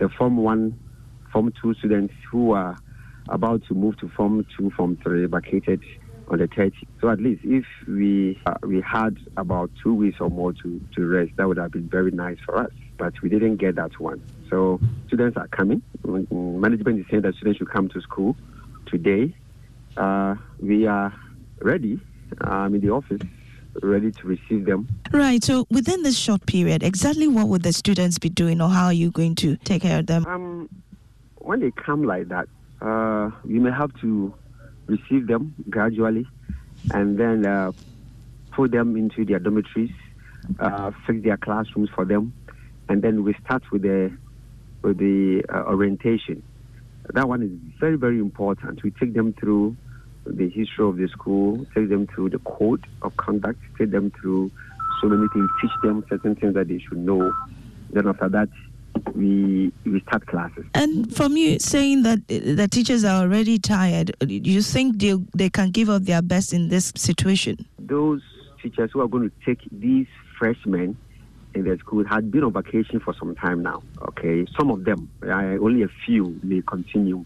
the 0.00 0.08
Form 0.08 0.38
1, 0.38 0.76
Form 1.32 1.52
2 1.62 1.74
students 1.74 2.14
who 2.32 2.50
are 2.50 2.76
about 3.28 3.64
to 3.66 3.74
move 3.74 3.96
to 3.98 4.08
Form 4.10 4.46
2, 4.56 4.70
Form 4.70 4.98
3, 5.02 5.26
vacated 5.26 5.82
on 6.28 6.38
the 6.38 6.48
30th. 6.48 6.72
So 7.00 7.08
at 7.08 7.20
least 7.20 7.42
if 7.44 7.64
we 7.86 8.40
uh, 8.46 8.54
we 8.62 8.80
had 8.80 9.16
about 9.36 9.70
two 9.82 9.94
weeks 9.94 10.18
or 10.20 10.28
more 10.28 10.52
to, 10.52 10.80
to 10.96 11.06
rest, 11.06 11.32
that 11.36 11.46
would 11.46 11.56
have 11.56 11.72
been 11.72 11.88
very 11.88 12.10
nice 12.10 12.38
for 12.44 12.58
us. 12.58 12.70
But 12.98 13.20
we 13.22 13.28
didn't 13.28 13.56
get 13.56 13.76
that 13.76 13.98
one. 14.00 14.22
So 14.50 14.80
students 15.06 15.36
are 15.36 15.48
coming. 15.48 15.82
Management 16.04 17.00
is 17.00 17.06
saying 17.10 17.22
that 17.22 17.34
students 17.34 17.58
should 17.58 17.70
come 17.70 17.88
to 17.90 18.00
school 18.00 18.36
today. 18.86 19.34
Uh, 19.96 20.36
we 20.60 20.86
are 20.86 21.14
ready. 21.60 22.00
I'm 22.40 22.74
in 22.74 22.80
the 22.80 22.90
office 22.90 23.20
ready 23.82 24.10
to 24.10 24.26
receive 24.26 24.64
them. 24.64 24.88
Right. 25.12 25.42
So 25.44 25.66
within 25.70 26.02
this 26.02 26.18
short 26.18 26.46
period, 26.46 26.82
exactly 26.82 27.28
what 27.28 27.48
would 27.48 27.62
the 27.62 27.72
students 27.72 28.18
be 28.18 28.28
doing, 28.28 28.60
or 28.60 28.68
how 28.68 28.86
are 28.86 28.92
you 28.92 29.10
going 29.10 29.34
to 29.36 29.56
take 29.58 29.82
care 29.82 29.98
of 29.98 30.06
them? 30.06 30.26
Um, 30.26 30.68
when 31.38 31.60
they 31.60 31.70
come 31.72 32.04
like 32.04 32.28
that, 32.28 32.48
uh, 32.80 33.30
we 33.44 33.58
may 33.58 33.70
have 33.70 33.92
to 34.00 34.34
receive 34.86 35.26
them 35.26 35.54
gradually 35.68 36.26
and 36.92 37.18
then 37.18 37.46
uh, 37.46 37.72
put 38.52 38.70
them 38.70 38.96
into 38.96 39.24
their 39.24 39.38
dormitories, 39.38 39.90
uh, 40.60 40.90
fix 41.06 41.22
their 41.24 41.36
classrooms 41.36 41.90
for 41.94 42.04
them, 42.04 42.32
and 42.88 43.02
then 43.02 43.24
we 43.24 43.34
start 43.44 43.62
with 43.70 43.82
the 43.82 44.16
with 44.82 44.98
the 44.98 45.42
uh, 45.52 45.64
orientation. 45.64 46.42
That 47.12 47.28
one 47.28 47.42
is 47.42 47.50
very 47.80 47.96
very 47.96 48.18
important. 48.18 48.82
We 48.82 48.90
take 48.92 49.14
them 49.14 49.32
through 49.32 49.76
the 50.24 50.48
history 50.48 50.86
of 50.86 50.96
the 50.96 51.08
school, 51.08 51.66
take 51.74 51.88
them 51.88 52.06
through 52.06 52.30
the 52.30 52.38
code 52.40 52.84
of 53.02 53.16
conduct, 53.16 53.60
take 53.78 53.90
them 53.90 54.10
through 54.20 54.50
so 55.00 55.08
many 55.08 55.28
things, 55.32 55.48
teach 55.60 55.70
them 55.82 56.04
certain 56.08 56.34
things 56.34 56.54
that 56.54 56.68
they 56.68 56.78
should 56.78 56.98
know. 56.98 57.32
Then 57.90 58.08
after 58.08 58.28
that, 58.28 58.48
we 59.14 59.72
we 59.84 60.00
start 60.02 60.26
classes. 60.26 60.64
And 60.74 61.14
from 61.14 61.36
you 61.36 61.58
saying 61.58 62.02
that 62.02 62.26
the 62.28 62.68
teachers 62.70 63.04
are 63.04 63.22
already 63.22 63.58
tired, 63.58 64.14
do 64.20 64.34
you 64.34 64.62
think 64.62 64.98
they 64.98 65.14
they 65.34 65.50
can 65.50 65.70
give 65.70 65.88
up 65.88 66.02
their 66.02 66.22
best 66.22 66.52
in 66.52 66.68
this 66.68 66.92
situation? 66.96 67.66
Those 67.78 68.22
teachers 68.62 68.90
who 68.92 69.00
are 69.00 69.08
going 69.08 69.30
to 69.30 69.36
take 69.44 69.60
these 69.70 70.06
freshmen 70.38 70.96
in 71.54 71.64
their 71.64 71.78
school 71.78 72.04
had 72.04 72.30
been 72.30 72.44
on 72.44 72.52
vacation 72.52 73.00
for 73.00 73.14
some 73.14 73.34
time 73.34 73.62
now. 73.62 73.82
Okay, 74.08 74.46
some 74.58 74.70
of 74.70 74.84
them, 74.84 75.10
I, 75.22 75.56
only 75.56 75.82
a 75.82 75.88
few, 76.04 76.38
may 76.42 76.62
continue, 76.62 77.24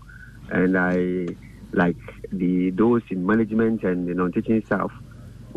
and 0.50 0.76
I 0.78 1.26
like 1.72 1.96
the 2.32 2.70
those 2.70 3.02
in 3.10 3.26
management 3.26 3.82
and 3.82 4.08
the 4.08 4.14
non-teaching 4.14 4.64
staff, 4.66 4.92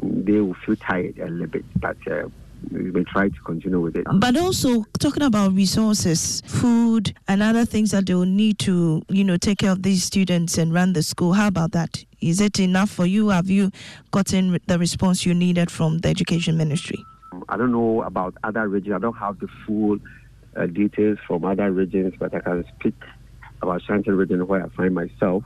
they 0.02 0.40
will 0.40 0.56
feel 0.66 0.76
tired 0.76 1.18
a 1.20 1.28
little 1.28 1.48
bit, 1.48 1.66
but. 1.80 1.98
Uh, 2.10 2.30
we 2.72 2.92
may 2.92 3.04
try 3.04 3.30
to 3.30 3.42
continue 3.46 3.80
with 3.80 3.96
it. 3.96 4.06
But 4.20 4.38
also 4.38 4.84
talking 5.00 5.24
about 5.24 5.54
resources, 5.54 6.42
food, 6.46 7.14
and 7.28 7.42
other 7.42 7.66
things 7.66 7.92
that 7.92 8.06
they 8.06 8.16
will 8.16 8.26
need 8.26 8.60
to, 8.60 9.04
you 9.10 9.24
know, 9.24 9.38
take 9.38 9.60
care 9.60 9.72
of 9.72 9.84
these 9.84 10.04
students 10.04 10.58
and 10.58 10.74
run 10.74 10.94
the 10.94 11.04
school. 11.04 11.34
How 11.34 11.48
about 11.48 11.72
that? 11.72 12.04
Is 12.22 12.40
it 12.40 12.60
enough 12.60 12.90
for 12.90 13.06
you? 13.06 13.30
Have 13.30 13.50
you 13.50 13.72
gotten 14.12 14.58
the 14.68 14.80
response 14.80 15.26
you 15.26 15.34
needed 15.34 15.70
from 15.70 16.00
the 16.00 16.10
education 16.10 16.58
ministry? 16.58 17.04
I 17.50 17.58
don't 17.58 17.72
know 17.72 18.04
about 18.04 18.36
other 18.44 18.68
regions. 18.68 18.96
I 18.96 19.00
don't 19.00 19.18
have 19.18 19.40
the 19.40 19.48
full 19.66 19.98
uh, 20.56 20.68
details 20.68 21.18
from 21.28 21.44
other 21.44 21.72
regions, 21.72 22.14
but 22.18 22.34
I 22.34 22.40
can 22.40 22.66
speak 22.80 22.96
about 23.62 23.82
Shanti 23.82 24.16
region 24.16 24.46
where 24.48 24.64
I 24.66 24.70
find 24.70 24.94
myself. 24.94 25.44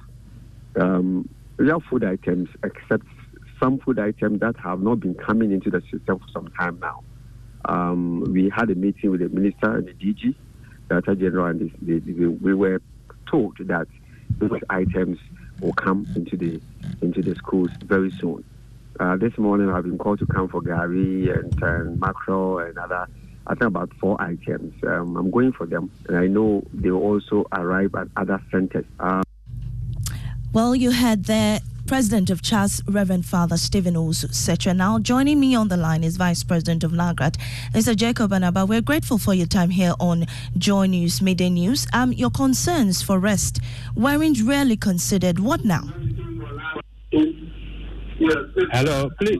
Um, 0.79 1.27
real 1.57 1.81
food 1.89 2.03
items, 2.03 2.49
except 2.63 3.05
some 3.59 3.79
food 3.79 3.99
items 3.99 4.39
that 4.41 4.55
have 4.57 4.81
not 4.81 4.99
been 4.99 5.15
coming 5.15 5.51
into 5.51 5.69
the 5.69 5.81
system 5.91 6.19
for 6.19 6.27
some 6.33 6.47
time 6.59 6.79
now. 6.79 7.03
Um, 7.65 8.23
we 8.31 8.49
had 8.55 8.69
a 8.69 8.75
meeting 8.75 9.11
with 9.11 9.21
the 9.21 9.29
minister 9.29 9.75
and 9.75 9.87
the 9.87 9.93
DG, 9.93 10.35
Director 10.89 11.15
General, 11.15 11.47
and 11.47 12.41
we 12.41 12.53
were 12.53 12.81
told 13.29 13.57
that 13.59 13.87
those 14.39 14.61
items 14.69 15.19
will 15.59 15.73
come 15.73 16.07
into 16.15 16.37
the 16.37 16.61
into 17.01 17.21
the 17.21 17.35
schools 17.35 17.69
very 17.83 18.11
soon. 18.11 18.43
Uh, 18.99 19.15
this 19.15 19.37
morning, 19.37 19.69
I've 19.69 19.83
been 19.83 19.97
called 19.97 20.19
to 20.19 20.25
come 20.25 20.47
for 20.47 20.61
gari 20.61 21.35
and, 21.37 21.63
and 21.63 21.99
mackerel 21.99 22.59
and 22.59 22.77
other. 22.77 23.07
I 23.45 23.51
think 23.51 23.63
about 23.63 23.91
four 23.99 24.21
items. 24.21 24.73
Um, 24.83 25.15
I'm 25.15 25.31
going 25.31 25.53
for 25.53 25.65
them, 25.65 25.89
and 26.07 26.17
I 26.17 26.27
know 26.27 26.63
they 26.73 26.91
will 26.91 27.01
also 27.01 27.45
arrive 27.51 27.95
at 27.95 28.07
other 28.17 28.41
centers. 28.51 28.85
Um, 28.99 29.23
well, 30.53 30.75
you 30.75 30.91
had 30.91 31.25
there 31.25 31.59
President 31.87 32.29
of 32.29 32.41
CHAS, 32.41 32.83
Reverend 32.85 33.25
Father 33.25 33.55
Stephen 33.55 33.93
Secha. 33.95 34.75
Now, 34.75 34.99
joining 34.99 35.39
me 35.39 35.55
on 35.55 35.69
the 35.69 35.77
line 35.77 36.03
is 36.03 36.17
Vice 36.17 36.43
President 36.43 36.83
of 36.83 36.91
NAGRAT, 36.91 37.37
Mr. 37.73 37.95
Jacob 37.95 38.31
Anaba. 38.31 38.67
We're 38.67 38.81
grateful 38.81 39.17
for 39.17 39.33
your 39.33 39.47
time 39.47 39.69
here 39.69 39.93
on 39.97 40.25
Joy 40.57 40.87
News, 40.87 41.21
Midday 41.21 41.49
News. 41.49 41.87
Um, 41.93 42.11
your 42.11 42.29
concerns 42.29 43.01
for 43.01 43.19
rest 43.19 43.61
weren't 43.95 44.43
rarely 44.43 44.75
considered. 44.75 45.39
What 45.39 45.63
now? 45.63 45.83
Hello, 48.73 49.09
please. 49.19 49.39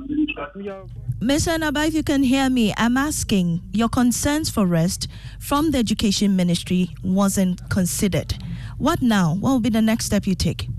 Mr. 1.20 1.58
Anaba, 1.58 1.86
if 1.86 1.94
you 1.94 2.04
can 2.04 2.24
hear 2.24 2.50
me, 2.50 2.74
I'm 2.77 2.96
asking 2.96 3.62
your 3.74 3.89
concerns 3.89 4.50
for 4.50 4.66
rest 4.66 5.10
from 5.38 5.72
the 5.72 5.80
Education 5.80 6.38
Ministry 6.38 6.96
wasn't 7.04 7.70
considered. 7.70 8.36
What 8.77 9.01
now? 9.01 9.36
What 9.36 9.51
will 9.51 9.60
be 9.60 9.70
the 9.70 9.82
next 9.82 10.06
step 10.06 10.25
you 10.25 10.36
take? 10.36 10.70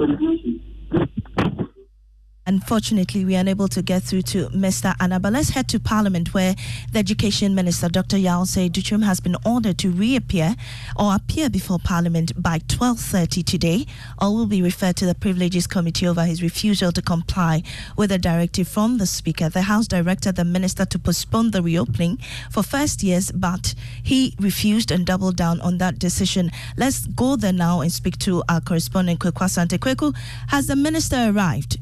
coordination. 0.00 0.69
Unfortunately, 2.50 3.24
we 3.24 3.36
are 3.36 3.40
unable 3.42 3.68
to 3.68 3.80
get 3.80 4.02
through 4.02 4.22
to 4.22 4.48
Mr. 4.48 4.92
Anna, 4.98 5.20
but 5.20 5.32
let's 5.32 5.50
head 5.50 5.68
to 5.68 5.78
Parliament 5.78 6.34
where 6.34 6.56
the 6.90 6.98
Education 6.98 7.54
Minister, 7.54 7.88
Dr. 7.88 8.16
Yaw-Osei 8.16 8.68
Adutwum, 8.68 9.04
has 9.04 9.20
been 9.20 9.36
ordered 9.46 9.78
to 9.78 9.92
reappear 9.92 10.56
or 10.96 11.14
appear 11.14 11.48
before 11.48 11.78
Parliament 11.78 12.32
by 12.42 12.58
12.30 12.58 13.44
today 13.46 13.86
or 14.20 14.34
will 14.34 14.46
be 14.46 14.62
referred 14.62 14.96
to 14.96 15.06
the 15.06 15.14
Privileges 15.14 15.68
Committee 15.68 16.08
over 16.08 16.24
his 16.24 16.42
refusal 16.42 16.90
to 16.90 17.00
comply 17.00 17.62
with 17.96 18.10
a 18.10 18.18
directive 18.18 18.66
from 18.66 18.98
the 18.98 19.06
Speaker. 19.06 19.48
The 19.48 19.62
House 19.62 19.86
directed 19.86 20.34
the 20.34 20.44
Minister 20.44 20.84
to 20.86 20.98
postpone 20.98 21.52
the 21.52 21.62
reopening 21.62 22.18
for 22.50 22.64
first 22.64 23.04
years, 23.04 23.30
but 23.30 23.76
he 24.02 24.34
refused 24.40 24.90
and 24.90 25.06
doubled 25.06 25.36
down 25.36 25.60
on 25.60 25.78
that 25.78 26.00
decision. 26.00 26.50
Let's 26.76 27.06
go 27.06 27.36
there 27.36 27.52
now 27.52 27.80
and 27.80 27.92
speak 27.92 28.18
to 28.18 28.42
our 28.48 28.60
correspondent, 28.60 29.20
Kweku 29.20 29.44
Asante. 29.44 29.78
Kweku, 29.78 30.16
has 30.48 30.66
the 30.66 30.74
Minister 30.74 31.30
arrived? 31.30 31.78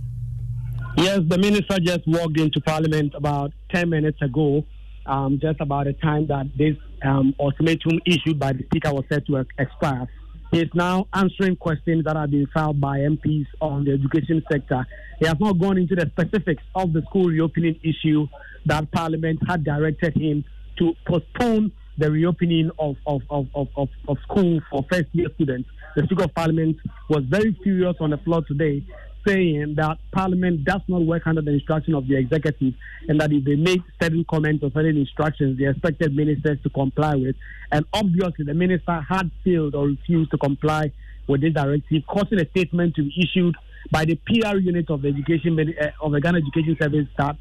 Yes, 0.98 1.20
the 1.28 1.38
minister 1.38 1.78
just 1.78 2.00
walked 2.08 2.40
into 2.40 2.60
Parliament 2.60 3.14
about 3.14 3.52
10 3.72 3.88
minutes 3.88 4.20
ago, 4.20 4.64
um, 5.06 5.38
just 5.40 5.60
about 5.60 5.86
the 5.86 5.92
time 5.92 6.26
that 6.26 6.46
this 6.58 6.74
um, 7.04 7.36
ultimatum 7.38 8.00
issued 8.04 8.40
by 8.40 8.52
the 8.52 8.64
Speaker 8.64 8.92
was 8.92 9.04
set 9.08 9.24
to 9.26 9.46
expire. 9.60 10.08
He 10.50 10.60
is 10.60 10.68
now 10.74 11.06
answering 11.14 11.54
questions 11.54 12.02
that 12.04 12.16
have 12.16 12.32
been 12.32 12.48
filed 12.52 12.80
by 12.80 12.98
MPs 12.98 13.46
on 13.60 13.84
the 13.84 13.92
education 13.92 14.42
sector. 14.50 14.84
He 15.20 15.26
has 15.28 15.36
not 15.38 15.60
gone 15.60 15.78
into 15.78 15.94
the 15.94 16.10
specifics 16.10 16.64
of 16.74 16.92
the 16.92 17.02
school 17.02 17.28
reopening 17.28 17.78
issue 17.84 18.26
that 18.66 18.90
Parliament 18.90 19.38
had 19.46 19.62
directed 19.62 20.16
him 20.16 20.44
to 20.78 20.94
postpone 21.06 21.70
the 21.96 22.10
reopening 22.10 22.72
of, 22.76 22.96
of, 23.06 23.22
of, 23.30 23.46
of, 23.54 23.68
of, 23.76 23.88
of 24.08 24.16
school 24.22 24.60
for 24.68 24.84
first 24.90 25.06
year 25.12 25.28
students. 25.36 25.70
The 25.94 26.02
Speaker 26.06 26.24
of 26.24 26.34
Parliament 26.34 26.76
was 27.08 27.22
very 27.28 27.56
furious 27.62 27.94
on 28.00 28.10
the 28.10 28.18
floor 28.18 28.42
today 28.48 28.84
saying 29.28 29.74
that 29.76 29.98
Parliament 30.12 30.64
does 30.64 30.80
not 30.88 31.02
work 31.02 31.26
under 31.26 31.42
the 31.42 31.52
instruction 31.52 31.94
of 31.94 32.08
the 32.08 32.16
executive, 32.16 32.74
and 33.08 33.20
that 33.20 33.32
if 33.32 33.44
they 33.44 33.56
make 33.56 33.80
certain 34.00 34.24
comments 34.28 34.64
or 34.64 34.70
certain 34.70 34.96
instructions, 34.96 35.58
they 35.58 35.66
expected 35.66 36.14
ministers 36.16 36.58
to 36.62 36.70
comply 36.70 37.14
with. 37.14 37.36
And 37.70 37.84
obviously, 37.92 38.44
the 38.44 38.54
minister 38.54 39.04
had 39.08 39.30
failed 39.44 39.74
or 39.74 39.88
refused 39.88 40.30
to 40.30 40.38
comply 40.38 40.92
with 41.26 41.42
this 41.42 41.52
directive, 41.52 42.02
causing 42.06 42.40
a 42.40 42.48
statement 42.50 42.96
to 42.96 43.02
be 43.02 43.14
issued 43.22 43.54
by 43.90 44.04
the 44.04 44.16
PR 44.26 44.56
unit 44.56 44.90
of 44.90 45.02
the 45.02 45.08
education 45.08 45.58
uh, 45.58 45.90
of 46.00 46.12
the 46.12 46.20
Ghana 46.20 46.38
Education 46.38 46.76
Service 46.80 47.06
that 47.18 47.36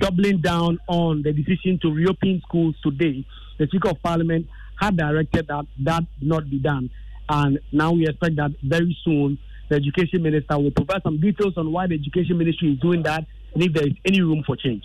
doubling 0.00 0.40
down 0.40 0.80
on 0.88 1.22
the 1.22 1.32
decision 1.32 1.78
to 1.82 1.92
reopen 1.92 2.42
schools 2.48 2.74
today. 2.82 3.24
The 3.58 3.66
Speaker 3.66 3.90
of 3.90 4.02
Parliament 4.02 4.46
had 4.80 4.96
directed 4.96 5.46
that 5.48 5.66
that 5.84 6.04
not 6.20 6.50
be 6.50 6.58
done, 6.58 6.90
and 7.28 7.60
now 7.72 7.92
we 7.92 8.06
expect 8.06 8.36
that 8.36 8.52
very 8.62 8.96
soon 9.04 9.38
the 9.68 9.76
education 9.76 10.22
minister 10.22 10.58
will 10.58 10.70
provide 10.70 11.02
some 11.02 11.20
details 11.20 11.54
on 11.56 11.72
why 11.72 11.86
the 11.86 11.94
education 11.94 12.38
ministry 12.38 12.72
is 12.72 12.80
doing 12.80 13.02
that 13.02 13.24
and 13.54 13.62
if 13.62 13.72
there 13.72 13.86
is 13.86 13.94
any 14.04 14.20
room 14.20 14.42
for 14.46 14.56
change. 14.56 14.84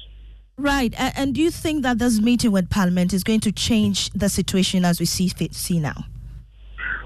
Right. 0.57 0.93
And 1.17 1.33
do 1.33 1.41
you 1.41 1.49
think 1.49 1.83
that 1.83 1.97
this 1.97 2.19
meeting 2.19 2.51
with 2.51 2.69
Parliament 2.69 3.13
is 3.13 3.23
going 3.23 3.39
to 3.41 3.51
change 3.51 4.09
the 4.11 4.29
situation 4.29 4.85
as 4.85 4.99
we 4.99 5.05
see 5.05 5.31
see 5.51 5.79
now? 5.79 6.05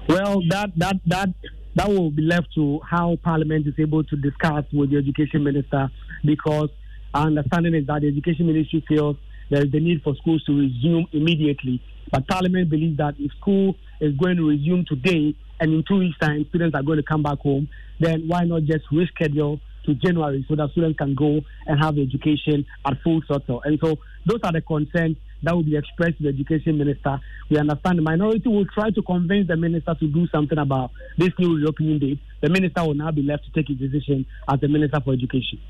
Well, 0.08 0.42
that 0.50 0.72
that 0.76 0.96
that 1.06 1.28
that 1.74 1.88
will 1.88 2.10
be 2.10 2.22
left 2.22 2.48
to 2.54 2.80
how 2.88 3.16
Parliament 3.22 3.66
is 3.66 3.74
able 3.78 4.04
to 4.04 4.16
discuss 4.16 4.64
with 4.72 4.90
the 4.90 4.98
education 4.98 5.42
minister 5.44 5.90
because 6.24 6.68
our 7.14 7.26
understanding 7.26 7.74
is 7.74 7.86
that 7.86 8.02
the 8.02 8.08
education 8.08 8.46
ministry 8.46 8.84
feels 8.86 9.16
there 9.50 9.64
is 9.64 9.70
the 9.70 9.80
need 9.80 10.02
for 10.02 10.14
schools 10.16 10.42
to 10.44 10.52
resume 10.52 11.06
immediately. 11.12 11.82
But 12.10 12.26
Parliament 12.26 12.68
believes 12.70 12.96
that 12.98 13.14
if 13.18 13.32
school 13.40 13.76
is 14.00 14.16
going 14.16 14.36
to 14.36 14.48
resume 14.48 14.84
today, 14.86 15.34
and 15.60 15.72
in 15.72 15.84
two 15.86 15.98
weeks' 15.98 16.18
time 16.18 16.46
students 16.48 16.74
are 16.74 16.82
going 16.82 16.98
to 16.98 17.02
come 17.02 17.22
back 17.22 17.38
home, 17.38 17.68
then 18.00 18.24
why 18.26 18.44
not 18.44 18.64
just 18.64 18.84
reschedule 18.92 19.60
to 19.84 19.94
January 19.94 20.44
so 20.48 20.56
that 20.56 20.70
students 20.72 20.98
can 20.98 21.14
go 21.14 21.40
and 21.66 21.82
have 21.82 21.98
education 21.98 22.66
at 22.84 23.00
full 23.02 23.22
throttle? 23.26 23.62
And 23.64 23.78
so 23.82 23.96
those 24.24 24.40
are 24.42 24.52
the 24.52 24.60
concerns 24.60 25.16
that 25.42 25.54
will 25.54 25.62
be 25.62 25.76
expressed 25.76 26.18
to 26.18 26.24
the 26.24 26.28
education 26.28 26.78
minister. 26.78 27.20
We 27.50 27.58
understand 27.58 27.98
the 27.98 28.02
minority 28.02 28.48
will 28.48 28.66
try 28.66 28.90
to 28.90 29.02
convince 29.02 29.48
the 29.48 29.56
minister 29.56 29.94
to 29.94 30.06
do 30.08 30.26
something 30.28 30.58
about 30.58 30.90
this 31.16 31.30
new 31.38 31.56
reopening 31.56 31.98
date. 31.98 32.18
The 32.40 32.48
minister 32.48 32.84
will 32.84 32.94
now 32.94 33.10
be 33.10 33.22
left 33.22 33.44
to 33.44 33.50
take 33.52 33.68
his 33.68 33.78
decision 33.78 34.26
as 34.48 34.60
the 34.60 34.68
minister 34.68 35.00
for 35.04 35.12
education. 35.12 35.60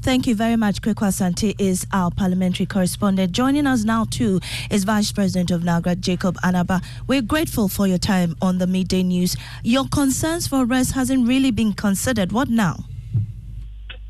Thank 0.00 0.28
you 0.28 0.36
very 0.36 0.56
much. 0.56 0.80
Kweku 0.80 1.06
Asante 1.08 1.54
is 1.58 1.84
our 1.92 2.10
parliamentary 2.12 2.66
correspondent. 2.66 3.32
Joining 3.32 3.66
us 3.66 3.82
now, 3.82 4.04
too, 4.04 4.40
is 4.70 4.84
Vice 4.84 5.10
President 5.10 5.50
of 5.50 5.62
NAGRAT, 5.62 6.00
Jacob 6.00 6.36
Anaba. 6.36 6.82
We're 7.08 7.20
grateful 7.20 7.68
for 7.68 7.86
your 7.86 7.98
time 7.98 8.36
on 8.40 8.58
the 8.58 8.66
midday 8.66 9.02
news. 9.02 9.36
Your 9.64 9.86
concerns 9.88 10.46
for 10.46 10.64
rest 10.64 10.92
hasn't 10.92 11.26
really 11.26 11.50
been 11.50 11.72
considered. 11.72 12.30
What 12.30 12.48
now? 12.48 12.84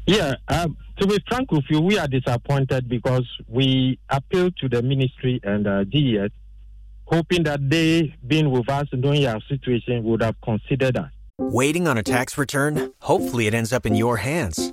Yeah, 0.07 0.35
um, 0.49 0.77
to 0.99 1.07
be 1.07 1.19
frank 1.27 1.51
with 1.51 1.65
you, 1.71 1.81
we 1.81 1.99
are 1.99 2.07
disappointed 2.07 2.89
because 2.89 3.27
we 3.49 3.99
appealed 4.11 4.57
to 4.59 4.69
the 4.69 4.83
ministry 4.83 5.41
and 5.43 5.67
uh, 5.67 5.85
GES, 5.85 6.31
hoping 7.07 7.45
that 7.45 7.69
they, 7.69 8.15
being 8.27 8.51
with 8.51 8.69
us, 8.69 8.87
knowing 8.93 9.27
our 9.27 9.41
situation, 9.49 10.05
would 10.05 10.23
have 10.23 10.37
considered 10.43 10.99
us. 10.99 11.11
Waiting 11.39 11.89
on 11.89 11.97
a 11.97 12.03
tax 12.03 12.37
return? 12.37 12.93
Hopefully, 13.01 13.47
it 13.47 13.55
ends 13.55 13.73
up 13.73 13.87
in 13.87 13.95
your 13.95 14.19
hands 14.19 14.73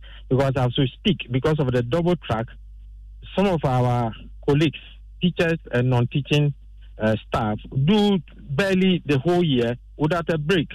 Because 0.31 0.53
as 0.55 0.69
we 0.77 0.89
speak, 0.97 1.29
because 1.29 1.59
of 1.59 1.69
the 1.73 1.83
double 1.83 2.15
track, 2.15 2.45
some 3.35 3.47
of 3.47 3.59
our 3.65 4.13
colleagues, 4.47 4.79
teachers 5.21 5.59
and 5.73 5.89
non-teaching 5.89 6.53
uh, 6.97 7.17
staff, 7.27 7.57
do 7.83 8.17
barely 8.39 9.03
the 9.05 9.19
whole 9.19 9.43
year 9.43 9.75
without 9.97 10.29
a 10.29 10.37
break. 10.37 10.69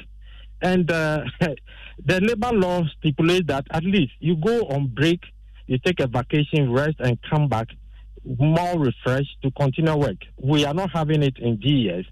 And 0.61 0.91
uh, 0.91 1.25
the 1.41 2.21
labor 2.21 2.53
law 2.53 2.83
stipulates 2.99 3.47
that 3.47 3.65
at 3.71 3.83
least 3.83 4.13
you 4.21 4.37
go 4.37 4.67
on 4.67 4.89
break, 4.89 5.21
you 5.67 5.79
take 5.79 6.01
a 6.01 6.07
vacation, 6.07 6.71
rest, 6.71 6.97
and 6.99 7.19
come 7.31 7.49
back 7.49 7.69
more 8.39 8.79
refreshed 8.79 9.39
to 9.43 9.51
continue 9.53 9.97
work. 9.97 10.19
We 10.37 10.67
are 10.67 10.75
not 10.75 10.91
having 10.93 11.23
it 11.23 11.39
in 11.39 11.59
GES. 11.63 12.05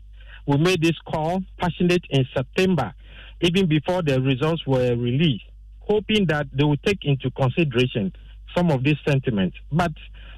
We 0.46 0.56
made 0.56 0.82
this 0.82 0.98
call 1.06 1.42
passionate 1.58 2.04
in 2.08 2.24
September, 2.34 2.94
even 3.42 3.68
before 3.68 4.00
the 4.00 4.22
results 4.22 4.66
were 4.66 4.96
released, 4.96 5.44
hoping 5.86 6.26
that 6.26 6.46
they 6.52 6.64
will 6.64 6.78
take 6.84 7.04
into 7.04 7.30
consideration 7.30 8.12
some 8.56 8.70
of 8.70 8.82
these 8.84 8.96
sentiments. 9.06 9.56
But 9.70 9.92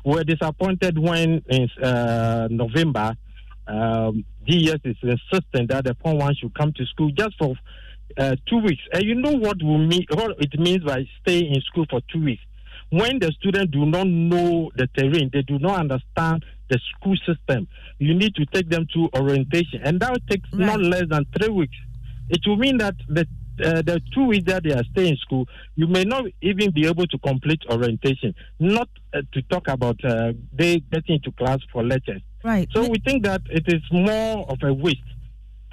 we're 0.05 0.25
disappointed 0.25 0.99
when 0.99 1.43
in 1.49 1.69
uh, 1.83 2.49
November, 2.51 3.17
um, 3.67 4.25
GES 4.47 4.81
is 4.85 4.97
insisting 5.03 5.67
that 5.69 5.85
the 5.85 5.97
Form 6.03 6.19
1 6.19 6.37
should 6.37 6.55
come 6.55 6.73
to 6.75 6.87
school 6.87 7.11
just 7.11 7.37
for 7.39 7.55
uh, 8.17 8.37
two 8.49 8.59
weeks. 8.59 8.83
And 8.93 9.05
you 9.05 9.15
know 9.17 9.33
what, 9.33 9.63
will 9.63 9.79
mean, 9.79 10.07
what 10.11 10.37
it 10.39 10.59
means 10.59 10.85
by 10.85 11.05
staying 11.23 11.55
in 11.55 11.61
school 11.63 11.87
for 11.91 12.01
two 12.13 12.23
weeks? 12.25 12.43
when 12.91 13.19
the 13.19 13.33
students 13.33 13.73
do 13.73 13.85
not 13.85 14.07
know 14.07 14.71
the 14.77 14.87
terrain, 14.97 15.31
they 15.33 15.43
do 15.43 15.59
not 15.59 15.81
understand 15.81 16.45
the 16.71 16.79
school 16.95 17.17
system, 17.27 17.67
you 17.99 18.15
need 18.15 18.35
to 18.35 18.45
take 18.47 18.69
them 18.69 18.87
to 18.93 19.09
orientation. 19.15 19.81
And 19.85 20.01
that 20.01 20.21
takes 20.29 20.49
right. 20.53 20.67
not 20.67 20.81
less 20.81 21.05
than 21.09 21.25
three 21.37 21.49
weeks. 21.49 21.77
It 22.29 22.41
will 22.47 22.57
mean 22.57 22.79
that 22.79 22.95
the 23.09 23.27
uh, 23.65 23.83
the 23.83 24.01
two 24.15 24.27
weeks 24.27 24.45
that 24.47 24.63
they 24.65 24.73
are 24.73 24.85
staying 24.93 25.13
in 25.13 25.17
school, 25.17 25.47
you 25.75 25.87
may 25.87 26.05
not 26.05 26.25
even 26.43 26.73
be 26.73 26.87
able 26.87 27.07
to 27.07 27.19
complete 27.19 27.63
orientation. 27.71 28.35
Not 28.59 28.89
uh, 29.15 29.23
to 29.33 29.43
talk 29.43 29.69
about 29.69 30.03
uh, 30.05 30.33
they 30.53 30.81
getting 30.93 31.21
to 31.23 31.33
class 31.33 31.59
for 31.73 31.85
lectures. 31.85 32.23
Right. 32.45 32.69
So 32.73 32.89
we 32.89 32.99
think 33.05 33.25
that 33.25 33.43
it 33.51 33.65
is 33.67 33.83
more 33.91 34.47
of 34.49 34.59
a 34.63 34.73
waste 34.73 35.01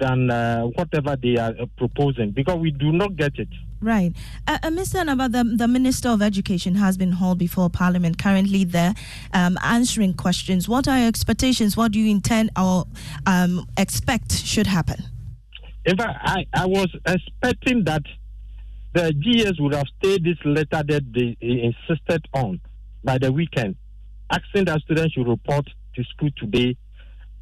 than 0.00 0.30
uh, 0.30 0.62
whatever 0.62 1.16
they 1.16 1.36
are 1.36 1.54
uh, 1.60 1.66
proposing 1.76 2.32
because 2.32 2.58
we 2.58 2.70
do 2.70 2.92
not 2.92 3.16
get 3.16 3.38
it. 3.38 3.48
Right. 3.80 4.12
Uh, 4.46 4.58
uh, 4.62 4.70
Mr. 4.70 5.04
Anaba, 5.04 5.30
the, 5.30 5.44
the 5.56 5.68
Minister 5.68 6.08
of 6.08 6.22
Education 6.22 6.74
has 6.76 6.96
been 6.96 7.12
hauled 7.12 7.38
before 7.38 7.68
Parliament, 7.70 8.18
currently 8.18 8.64
there 8.64 8.94
um, 9.32 9.58
answering 9.62 10.14
questions. 10.14 10.68
What 10.68 10.88
are 10.88 10.98
your 10.98 11.08
expectations? 11.08 11.76
What 11.76 11.92
do 11.92 12.00
you 12.00 12.10
intend 12.10 12.50
or 12.58 12.86
um, 13.26 13.68
expect 13.76 14.32
should 14.32 14.66
happen? 14.66 15.04
In 15.86 15.96
fact, 15.96 16.18
I, 16.22 16.46
I 16.54 16.66
was 16.66 16.88
expecting 17.06 17.84
that 17.84 18.02
the 18.94 19.12
GS 19.12 19.60
would 19.60 19.74
have 19.74 19.86
stayed 19.98 20.24
this 20.24 20.38
letter 20.44 20.82
that 20.86 21.02
they 21.12 21.36
insisted 21.40 22.26
on 22.32 22.60
by 23.02 23.18
the 23.18 23.30
weekend, 23.32 23.76
asking 24.30 24.66
that 24.66 24.80
students 24.80 25.14
should 25.14 25.28
report 25.28 25.68
to 25.96 26.04
school 26.04 26.30
today 26.38 26.76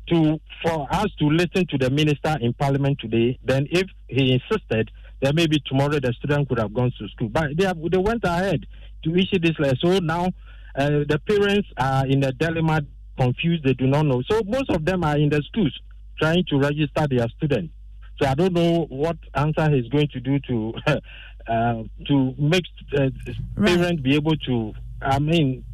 to 0.09 0.41
for 0.65 0.89
us 0.91 1.07
to 1.19 1.27
listen 1.27 1.67
to 1.69 1.79
the 1.79 1.91
minister 1.91 2.37
in 2.41 2.53
parliament 2.55 2.99
today. 3.01 3.39
Then, 3.45 3.69
if 3.71 3.87
he 4.09 4.33
insisted, 4.33 4.91
then 5.21 5.35
maybe 5.37 5.63
tomorrow 5.67 6.01
the 6.01 6.13
student 6.19 6.49
could 6.49 6.59
have 6.59 6.75
gone 6.75 6.93
to 6.99 7.09
school. 7.09 7.29
But 7.29 7.57
they 7.57 7.65
have, 7.65 7.79
they 7.91 7.99
went 7.99 8.25
ahead 8.25 8.67
to 9.05 9.15
issue 9.15 9.39
this 9.41 9.57
letter. 9.59 9.77
So 9.81 9.99
now 9.99 10.27
uh, 10.75 11.05
the 11.09 11.21
parents 11.27 11.69
are 11.77 12.07
in 12.07 12.25
a 12.25 12.33
dilemma, 12.33 12.81
confused. 13.17 13.63
They 13.65 13.75
do 13.75 13.87
not 13.87 14.07
know. 14.07 14.23
So 14.29 14.43
most 14.45 14.71
of 14.71 14.85
them 14.85 15.05
are 15.05 15.17
in 15.17 15.29
the 15.29 15.43
schools 15.47 15.79
trying 16.19 16.45
to 16.49 16.59
register 16.59 17.07
their 17.09 17.29
students. 17.37 17.73
So 18.23 18.29
I 18.29 18.35
don't 18.35 18.53
know 18.53 18.87
what 18.89 19.17
answer 19.35 19.69
he's 19.69 19.89
going 19.89 20.07
to 20.09 20.21
do 20.21 20.39
to 20.39 20.75
uh, 21.49 21.83
to 22.07 22.35
make 22.39 22.63
uh, 22.97 23.11
right. 23.57 23.81
parents 23.81 24.01
be 24.01 24.15
able 24.15 24.37
to. 24.37 24.73
I 25.01 25.19
mean, 25.19 25.65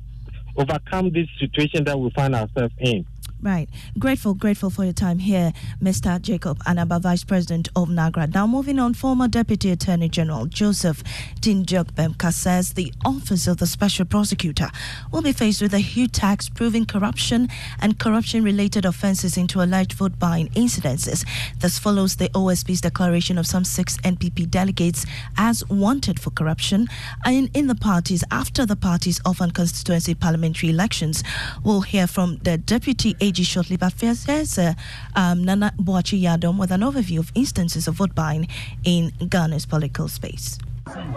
overcome 0.56 1.10
this 1.12 1.28
situation 1.38 1.84
that 1.84 2.00
we 2.00 2.08
find 2.10 2.34
ourselves 2.34 2.72
in. 2.78 3.04
Right. 3.40 3.68
Grateful, 3.98 4.34
grateful 4.34 4.68
for 4.68 4.82
your 4.82 4.92
time 4.92 5.20
here, 5.20 5.52
Mr. 5.80 6.20
Jacob 6.20 6.58
Anaba, 6.64 7.00
Vice 7.00 7.22
President 7.22 7.68
of 7.76 7.88
NAGRAT. 7.88 8.34
Now, 8.34 8.48
moving 8.48 8.80
on, 8.80 8.94
former 8.94 9.28
Deputy 9.28 9.70
Attorney 9.70 10.08
General 10.08 10.46
Joseph 10.46 11.04
Dindiok 11.40 11.92
Kpemka 11.92 12.32
says 12.32 12.72
the 12.72 12.92
Office 13.04 13.46
of 13.46 13.58
the 13.58 13.66
Special 13.66 14.04
Prosecutor 14.04 14.68
will 15.12 15.22
be 15.22 15.32
faced 15.32 15.62
with 15.62 15.72
a 15.72 15.78
huge 15.78 16.12
tax 16.12 16.48
proving 16.48 16.84
corruption 16.84 17.48
and 17.80 18.00
corruption 18.00 18.42
related 18.42 18.84
offences 18.84 19.36
into 19.36 19.62
alleged 19.62 19.92
vote 19.92 20.18
buying 20.18 20.48
incidences. 20.48 21.24
This 21.60 21.78
follows 21.78 22.16
the 22.16 22.30
OSP's 22.30 22.80
declaration 22.80 23.38
of 23.38 23.46
some 23.46 23.64
six 23.64 23.98
NPP 23.98 24.50
delegates 24.50 25.06
as 25.36 25.64
wanted 25.68 26.18
for 26.18 26.30
corruption 26.30 26.88
in, 27.24 27.50
in 27.54 27.68
the 27.68 27.76
parties 27.76 28.24
after 28.32 28.66
the 28.66 28.76
party's 28.76 29.20
off 29.24 29.38
constituency 29.52 30.14
parliamentary 30.14 30.70
elections. 30.70 31.22
We'll 31.62 31.82
hear 31.82 32.08
from 32.08 32.38
the 32.38 32.58
Deputy 32.58 33.14
AG 33.28 33.42
shortly, 33.42 33.76
but 33.76 33.92
here's 34.00 34.58
uh, 34.58 34.72
um, 35.14 35.44
Nana 35.44 35.74
Boakye 35.78 36.22
Yiadom 36.22 36.58
with 36.58 36.70
an 36.70 36.80
overview 36.80 37.18
of 37.18 37.30
instances 37.34 37.86
of 37.86 37.96
vote 37.96 38.14
buying 38.14 38.48
in 38.84 39.12
Ghana's 39.28 39.66
political 39.66 40.08
space. 40.08 40.58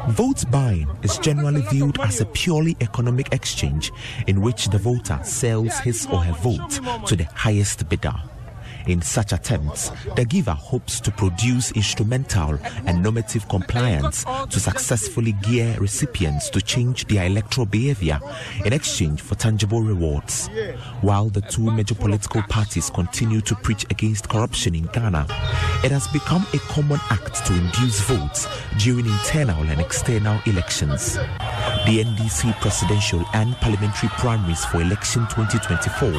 Vote 0.10 0.44
buying 0.52 0.90
is 1.04 1.18
generally 1.20 1.62
viewed 1.70 1.98
as 2.02 2.20
a 2.20 2.26
purely 2.26 2.76
economic 2.82 3.32
exchange 3.32 3.94
in 4.28 4.42
which 4.42 4.68
the 4.68 4.78
voter 4.78 5.20
sells 5.24 5.80
his 5.80 6.06
or 6.12 6.20
her 6.20 6.34
vote 6.34 6.82
to 7.08 7.16
the 7.16 7.24
highest 7.34 7.88
bidder. 7.88 8.14
In 8.88 9.02
such 9.02 9.32
attempts, 9.32 9.92
the 10.16 10.26
giver 10.26 10.52
hopes 10.52 11.00
to 11.02 11.12
produce 11.12 11.72
instrumental 11.74 12.58
and 12.86 13.02
normative 13.04 13.48
compliance 13.48 14.26
to 14.50 14.60
successfully 14.60 15.34
gear 15.34 15.78
recipients 15.80 16.50
to 16.50 16.62
change 16.62 17.06
their 17.06 17.26
electoral 17.26 17.66
behavior 17.66 18.20
in 18.66 18.74
exchange 18.74 19.22
for 19.22 19.36
tangible 19.36 19.82
rewards. 19.82 20.50
While 21.02 21.30
the 21.30 21.42
two 21.42 21.70
major 21.72 21.96
political 21.96 22.42
parties 22.44 22.90
continue 22.90 23.42
to 23.42 23.56
preach 23.56 23.86
against 23.90 24.30
corruption 24.30 24.76
in 24.76 24.86
Ghana, 24.88 25.28
it 25.84 25.92
has 25.92 26.08
become 26.08 26.46
a 26.54 26.60
common 26.60 27.00
act 27.10 27.46
to 27.46 27.54
induce 27.54 28.02
votes 28.02 28.48
during 28.80 29.06
internal 29.06 29.64
and 29.64 29.80
external 29.80 30.40
elections. 30.46 31.16
The 31.16 32.04
NDC 32.04 32.60
presidential 32.62 33.24
and 33.34 33.56
parliamentary 33.58 34.10
primaries 34.10 34.66
for 34.66 34.82
election 34.82 35.22
2024 35.30 36.12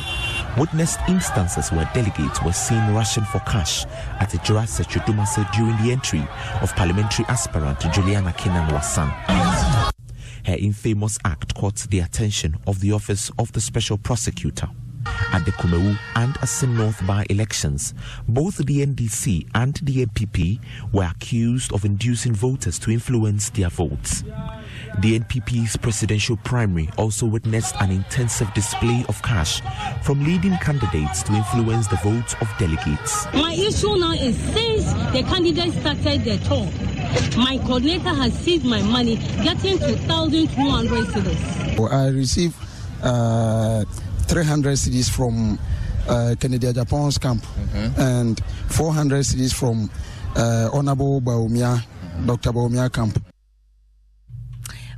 witnessed 0.58 1.00
instances 1.08 1.70
where 1.72 1.90
delegates 1.94 2.42
were 2.42 2.52
seen 2.52 2.94
rushing 2.94 3.24
for 3.24 3.40
cash 3.40 3.86
at 4.20 4.30
the 4.30 4.38
Jurassic 4.38 4.88
Chudumase 4.88 5.50
during 5.52 5.76
the 5.82 5.92
entry 5.92 6.26
of 6.60 6.74
parliamentary 6.76 7.24
aspirant 7.28 7.80
Juliana 7.92 8.32
Kenan 8.32 8.68
Wassan. 8.70 9.10
Her 10.44 10.56
infamous 10.58 11.18
act 11.24 11.54
caught 11.54 11.76
the 11.90 12.00
attention 12.00 12.56
of 12.66 12.80
the 12.80 12.92
Office 12.92 13.30
of 13.38 13.52
the 13.52 13.60
Special 13.60 13.96
Prosecutor. 13.96 14.68
At 15.32 15.44
the 15.44 15.52
Kumawu 15.52 15.98
and 16.16 16.34
Asin 16.34 16.76
North 16.76 17.04
by 17.06 17.24
elections, 17.30 17.94
both 18.28 18.58
the 18.58 18.84
NDC 18.84 19.48
and 19.54 19.74
the 19.82 20.04
NPP 20.06 20.60
were 20.92 21.04
accused 21.10 21.72
of 21.72 21.84
inducing 21.84 22.34
voters 22.34 22.78
to 22.80 22.90
influence 22.90 23.50
their 23.50 23.68
votes. 23.70 24.24
The 25.00 25.18
NPP's 25.18 25.76
presidential 25.78 26.36
primary 26.44 26.90
also 26.98 27.24
witnessed 27.26 27.74
an 27.80 27.90
intensive 27.90 28.52
display 28.52 29.04
of 29.08 29.22
cash 29.22 29.62
from 30.02 30.22
leading 30.22 30.56
candidates 30.58 31.22
to 31.24 31.32
influence 31.32 31.86
the 31.86 31.96
votes 31.96 32.34
of 32.40 32.48
delegates. 32.58 33.26
My 33.32 33.54
issue 33.54 33.96
now 33.96 34.12
is 34.12 34.36
since 34.36 34.92
the 35.12 35.22
candidates 35.22 35.78
started 35.80 36.24
their 36.24 36.38
talk, 36.38 36.68
my 37.36 37.58
coordinator 37.64 38.10
has 38.10 38.32
seized 38.38 38.64
my 38.64 38.82
money, 38.82 39.16
getting 39.42 39.78
to 39.78 39.94
1,200 40.06 41.06
cedis. 41.06 41.90
I 41.90 42.08
received 42.08 42.54
uh, 43.02 43.84
300 44.36 44.76
cedis 44.78 45.10
from 45.10 45.58
uh, 46.08 46.34
Kennedy 46.40 46.66
Agyapong's 46.66 47.18
camp 47.18 47.44
Mm-hmm. 47.44 48.00
and 48.00 48.40
400 48.68 49.20
cedis 49.24 49.52
from 49.52 49.90
uh, 50.36 50.70
Honorable 50.72 51.20
Bawumia, 51.20 51.84
Dr. 52.24 52.50
Bawumia 52.52 52.90
camp. 52.90 53.22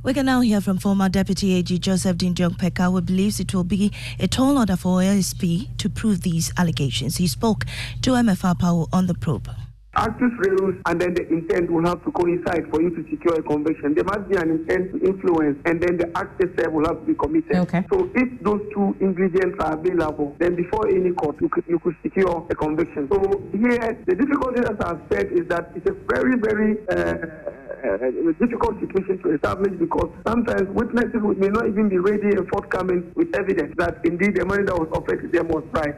We 0.03 0.13
can 0.13 0.25
now 0.27 0.39
hear 0.41 0.61
from 0.61 0.77
former 0.77 1.09
Deputy 1.09 1.53
AG 1.55 1.79
Joseph 1.79 2.15
Dindiok 2.17 2.57
Kpemka, 2.57 2.91
who 2.91 3.01
believes 3.01 3.39
it 3.41 3.53
will 3.53 3.63
be 3.65 3.91
a 4.19 4.27
tall 4.27 4.57
order 4.57 4.77
for 4.77 4.99
OSP 5.01 5.75
to 5.79 5.89
prove 5.89 6.21
these 6.21 6.53
allegations. 6.57 7.17
He 7.17 7.27
spoke 7.27 7.65
to 8.03 8.11
MFR 8.11 8.57
Power 8.57 8.85
on 8.93 9.07
the 9.07 9.15
probe. 9.15 9.49
Actus 9.95 10.31
reus 10.39 10.75
and 10.85 10.99
then 10.99 11.13
the 11.13 11.27
intent 11.29 11.71
will 11.71 11.85
have 11.85 12.03
to 12.03 12.11
coincide 12.11 12.69
for 12.69 12.81
you 12.81 12.89
to 12.91 13.09
secure 13.09 13.35
a 13.35 13.43
conviction. 13.43 13.95
There 13.95 14.03
must 14.03 14.27
be 14.27 14.35
an 14.35 14.51
intent 14.51 14.91
to 14.91 14.99
influence 14.99 15.57
and 15.65 15.81
then 15.81 15.97
the 15.97 16.11
act 16.17 16.41
itself 16.43 16.73
will 16.73 16.85
have 16.85 16.99
to 16.99 17.05
be 17.05 17.15
committed. 17.15 17.55
Okay. 17.55 17.85
So 17.91 18.09
if 18.13 18.27
those 18.43 18.61
two 18.73 18.95
ingredients 18.99 19.55
are 19.59 19.73
available, 19.73 20.35
then 20.39 20.55
before 20.55 20.87
any 20.89 21.11
court 21.11 21.37
you 21.39 21.49
could, 21.49 21.63
you 21.67 21.79
could 21.79 21.95
secure 22.03 22.45
a 22.49 22.55
conviction. 22.55 23.07
So 23.11 23.19
here 23.51 23.97
the 24.05 24.15
difficulty 24.15 24.61
as 24.67 24.75
I've 24.83 25.01
said 25.11 25.31
is 25.31 25.47
that 25.47 25.71
it's 25.75 25.87
a 25.87 25.95
very, 26.11 26.35
very 26.39 26.75
uh, 26.91 27.55
uh, 27.85 27.97
difficult 28.39 28.79
situation 28.81 29.21
to 29.23 29.35
establish 29.35 29.73
because 29.79 30.11
sometimes 30.27 30.67
witnesses 30.69 31.21
may 31.37 31.47
not 31.47 31.67
even 31.67 31.87
be 31.87 31.99
ready 31.99 32.35
and 32.35 32.47
forthcoming 32.49 33.11
with 33.15 33.33
evidence 33.35 33.73
that 33.77 33.99
indeed 34.03 34.35
the 34.35 34.45
money 34.45 34.63
that 34.63 34.77
was 34.77 34.89
offered 34.91 35.21
to 35.21 35.27
them 35.29 35.47
was 35.47 35.63
right. 35.71 35.95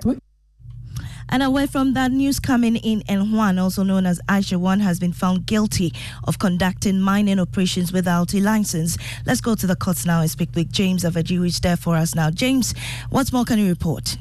And 1.29 1.43
away 1.43 1.67
from 1.67 1.93
that 1.93 2.11
news 2.11 2.39
coming 2.39 2.77
in, 2.77 3.03
En 3.07 3.31
Huang, 3.31 3.59
also 3.59 3.83
known 3.83 4.05
as 4.05 4.21
Aisha 4.29 4.57
Huang, 4.57 4.79
has 4.79 4.99
been 4.99 5.11
found 5.13 5.45
guilty 5.45 5.93
of 6.23 6.39
conducting 6.39 7.01
mining 7.01 7.39
operations 7.39 7.91
without 7.91 8.33
a 8.33 8.39
license. 8.39 8.97
Let's 9.25 9.41
go 9.41 9.55
to 9.55 9.67
the 9.67 9.75
courts 9.75 10.05
now 10.05 10.21
and 10.21 10.31
speak 10.31 10.49
with 10.55 10.71
James 10.71 11.03
Avaji, 11.03 11.37
who 11.37 11.43
is 11.43 11.59
there 11.59 11.77
for 11.77 11.95
us 11.95 12.15
now. 12.15 12.29
James, 12.31 12.73
what 13.09 13.31
more 13.33 13.43
can 13.43 13.59
you 13.59 13.67
report? 13.67 14.17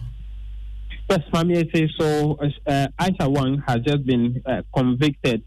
Yes, 1.09 1.21
Mami, 1.33 1.73
say 1.73 1.89
so. 1.99 2.37
Uh, 2.67 2.89
Aisha 2.99 3.27
Huang 3.27 3.63
has 3.67 3.79
just 3.87 4.05
been 4.05 4.43
uh, 4.45 4.63
convicted 4.77 5.45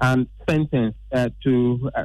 and 0.00 0.28
sentenced 0.48 0.98
uh, 1.12 1.28
to, 1.42 1.90
uh, 1.94 2.04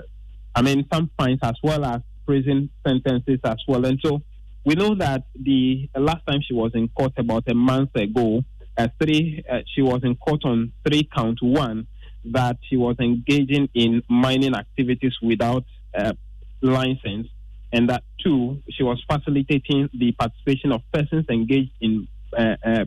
I 0.55 0.63
mean, 0.63 0.85
some 0.91 1.11
fines 1.17 1.39
as 1.43 1.53
well 1.63 1.85
as 1.85 2.01
prison 2.25 2.71
sentences 2.85 3.39
as 3.43 3.57
well. 3.67 3.85
And 3.85 3.99
so 4.03 4.23
we 4.65 4.73
know 4.73 4.95
that 4.95 5.25
the 5.39 5.87
last 5.95 6.25
time 6.27 6.41
she 6.41 6.55
was 6.55 6.71
in 6.73 6.87
court 6.89 7.13
about 7.17 7.43
a 7.47 7.53
month 7.53 7.95
ago, 7.95 8.43
uh, 8.77 8.88
three, 9.01 9.43
uh, 9.49 9.59
she 9.73 9.81
was 9.81 10.01
in 10.03 10.15
court 10.15 10.41
on 10.43 10.71
three 10.85 11.07
count 11.15 11.39
one 11.41 11.88
that 12.25 12.57
she 12.67 12.75
was 12.75 12.95
engaging 12.99 13.69
in 13.73 14.03
mining 14.09 14.55
activities 14.55 15.13
without 15.21 15.63
uh, 15.97 16.13
license, 16.61 17.27
and 17.71 17.89
that 17.89 18.03
two, 18.23 18.61
she 18.71 18.83
was 18.83 19.01
facilitating 19.09 19.89
the 19.93 20.11
participation 20.13 20.71
of 20.71 20.81
persons 20.91 21.25
engaged 21.29 21.71
in 21.79 22.07
uh, 22.38 22.55
uh, 22.65 22.85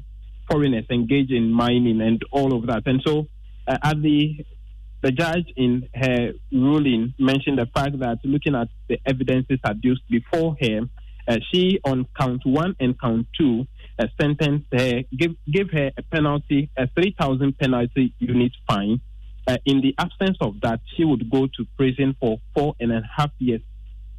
foreigners 0.50 0.84
engaged 0.90 1.30
in 1.30 1.50
mining 1.50 2.00
and 2.00 2.22
all 2.32 2.54
of 2.56 2.66
that. 2.66 2.82
And 2.86 3.00
so, 3.06 3.28
uh, 3.66 3.78
at 3.82 4.02
the 4.02 4.44
the 5.00 5.12
judge 5.12 5.46
in 5.56 5.88
her 5.94 6.32
ruling 6.50 7.14
mentioned 7.20 7.58
the 7.58 7.66
fact 7.66 8.00
that 8.00 8.18
looking 8.24 8.56
at 8.56 8.68
the 8.88 8.98
evidences 9.06 9.60
adduced 9.64 10.02
before 10.10 10.56
her, 10.60 10.80
she 11.52 11.78
on 11.84 12.04
count 12.18 12.42
one 12.44 12.74
and 12.80 12.98
count 13.00 13.28
two 13.38 13.66
uh, 13.98 14.06
sentence 14.20 14.64
her, 14.72 15.02
give 15.16 15.34
give 15.50 15.70
her 15.70 15.90
a 15.96 16.02
penalty, 16.02 16.70
a 16.76 16.88
three 16.88 17.14
thousand 17.18 17.58
penalty 17.58 18.14
unit 18.18 18.52
fine. 18.66 19.00
Uh, 19.46 19.56
in 19.64 19.80
the 19.80 19.94
absence 19.98 20.36
of 20.40 20.60
that, 20.60 20.80
she 20.94 21.04
would 21.04 21.30
go 21.30 21.46
to 21.46 21.66
prison 21.76 22.14
for 22.20 22.38
four 22.54 22.74
and 22.80 22.92
a 22.92 23.00
half 23.16 23.30
years 23.38 23.62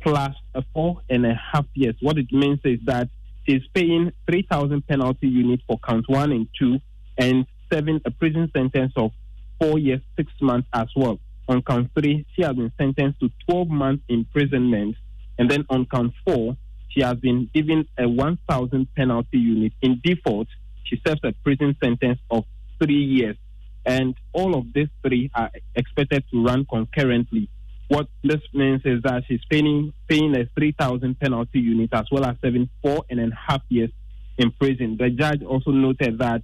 plus 0.02 0.36
uh, 0.56 0.62
four 0.74 1.02
and 1.10 1.26
a 1.26 1.34
half 1.34 1.66
years. 1.74 1.96
What 2.00 2.18
it 2.18 2.32
means 2.32 2.60
is 2.64 2.80
that 2.86 3.10
she's 3.48 3.62
paying 3.74 4.12
3,000 4.30 4.88
penalty 4.88 5.28
unit 5.28 5.62
for 5.68 5.80
count 5.80 6.06
one 6.08 6.32
and 6.32 6.48
two, 6.58 6.80
and 7.18 7.46
seven 7.72 8.02
a 8.06 8.12
prison 8.12 8.50
sentence 8.56 8.94
of 8.96 9.12
four 9.60 9.78
years, 9.78 10.02
six 10.18 10.32
months 10.42 10.68
as 10.74 10.88
well. 10.96 11.20
On 11.48 11.62
count 11.62 11.90
three, 11.98 12.26
she 12.36 12.44
has 12.44 12.56
been 12.56 12.72
sentenced 12.78 13.20
to 13.20 13.30
12 13.50 13.70
months 13.70 14.04
imprisonment, 14.08 14.96
and 15.38 15.50
then 15.50 15.66
on 15.70 15.86
count 15.86 16.14
four, 16.26 16.56
she 16.90 17.02
has 17.02 17.16
been 17.18 17.50
given 17.54 17.88
a 17.98 18.08
1,000 18.08 18.88
penalty 18.96 19.38
unit. 19.38 19.74
In 19.82 20.02
default, 20.04 20.48
she 20.84 21.02
serves 21.06 21.22
a 21.24 21.34
prison 21.44 21.76
sentence 21.84 22.20
of 22.30 22.46
three 22.82 23.04
years, 23.04 23.38
and 23.86 24.16
all 24.34 24.58
of 24.58 24.66
these 24.74 24.90
three 25.04 25.30
are 25.34 25.52
expected 25.76 26.24
to 26.32 26.44
run 26.44 26.66
concurrently. 26.66 27.50
What 27.88 28.08
this 28.24 28.42
means 28.54 28.82
is 28.86 29.02
that 29.04 29.24
she's 29.28 29.44
paying 29.50 29.94
paying 30.08 30.36
a 30.36 30.46
3,000 30.58 31.20
penalty 31.20 31.60
unit 31.60 31.90
as 31.92 32.06
well 32.12 32.26
as 32.26 32.36
serving 32.44 32.70
four 32.84 33.04
and 33.10 33.20
a 33.20 33.36
half 33.36 33.62
years 33.70 33.90
in 34.38 34.52
prison. 34.52 34.98
The 35.00 35.10
judge 35.10 35.44
also 35.44 35.72
noted 35.72 36.20
that 36.20 36.44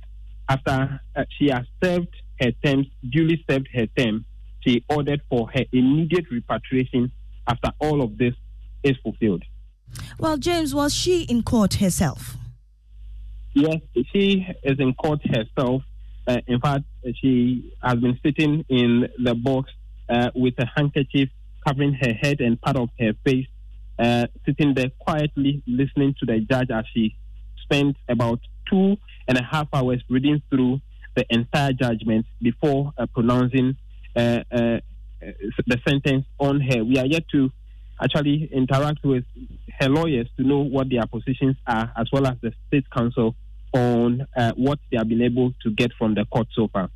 after 0.49 1.01
uh, 1.15 1.25
she 1.37 1.49
has 1.49 1.65
served 1.83 2.15
her 2.41 2.51
term, 2.63 2.85
duly 3.07 3.43
served 3.49 3.69
her 3.73 3.85
term, 3.97 4.25
she 4.61 4.83
ordered 4.89 5.21
for 5.29 5.49
her 5.53 5.65
immediate 5.71 6.25
repatriation 6.31 7.11
after 7.47 7.71
all 7.79 8.03
of 8.03 8.17
this 8.17 8.33
is 8.83 8.95
fulfilled. 9.03 9.43
Well, 10.19 10.37
James, 10.37 10.73
was 10.73 10.93
she 10.93 11.23
in 11.23 11.43
court 11.43 11.75
herself? 11.75 12.37
Yes, 13.53 13.77
she 14.11 14.45
is 14.63 14.79
in 14.79 14.93
court 14.93 15.21
herself. 15.25 15.83
Uh, 16.27 16.37
in 16.47 16.59
fact, 16.59 16.83
she 17.21 17.73
has 17.81 17.95
been 17.95 18.19
sitting 18.23 18.65
in 18.69 19.07
the 19.23 19.35
box 19.35 19.71
uh, 20.09 20.31
with 20.35 20.55
a 20.57 20.65
handkerchief 20.75 21.29
covering 21.65 21.93
her 21.93 22.13
head 22.13 22.41
and 22.41 22.59
part 22.61 22.77
of 22.77 22.89
her 22.99 23.13
face, 23.23 23.47
uh, 23.99 24.27
sitting 24.45 24.73
there 24.73 24.91
quietly 24.99 25.63
listening 25.67 26.15
to 26.19 26.25
the 26.25 26.39
judge 26.39 26.69
as 26.71 26.85
she 26.93 27.15
spent 27.63 27.95
about 28.09 28.39
two 28.69 28.97
and 29.27 29.37
a 29.37 29.43
half 29.43 29.67
hours 29.73 30.01
reading 30.09 30.41
through 30.49 30.79
the 31.15 31.25
entire 31.29 31.73
judgment 31.73 32.25
before 32.41 32.91
uh, 32.97 33.05
pronouncing 33.07 33.75
uh, 34.15 34.39
uh, 34.51 34.79
the 35.21 35.79
sentence 35.87 36.25
on 36.39 36.59
her. 36.59 36.83
We 36.83 36.97
are 36.97 37.05
yet 37.05 37.23
to 37.31 37.51
actually 38.01 38.49
interact 38.51 39.03
with 39.03 39.23
her 39.79 39.89
lawyers 39.89 40.27
to 40.37 40.43
know 40.43 40.59
what 40.59 40.89
their 40.89 41.05
positions 41.05 41.55
are, 41.67 41.91
as 41.97 42.07
well 42.11 42.27
as 42.27 42.35
the 42.41 42.53
state 42.67 42.89
council 42.89 43.35
on 43.73 44.25
uh, 44.35 44.51
what 44.55 44.79
they 44.91 44.97
have 44.97 45.09
been 45.09 45.21
able 45.21 45.53
to 45.63 45.71
get 45.71 45.91
from 45.97 46.15
the 46.15 46.25
court 46.25 46.47
so 46.53 46.67
far. 46.67 46.89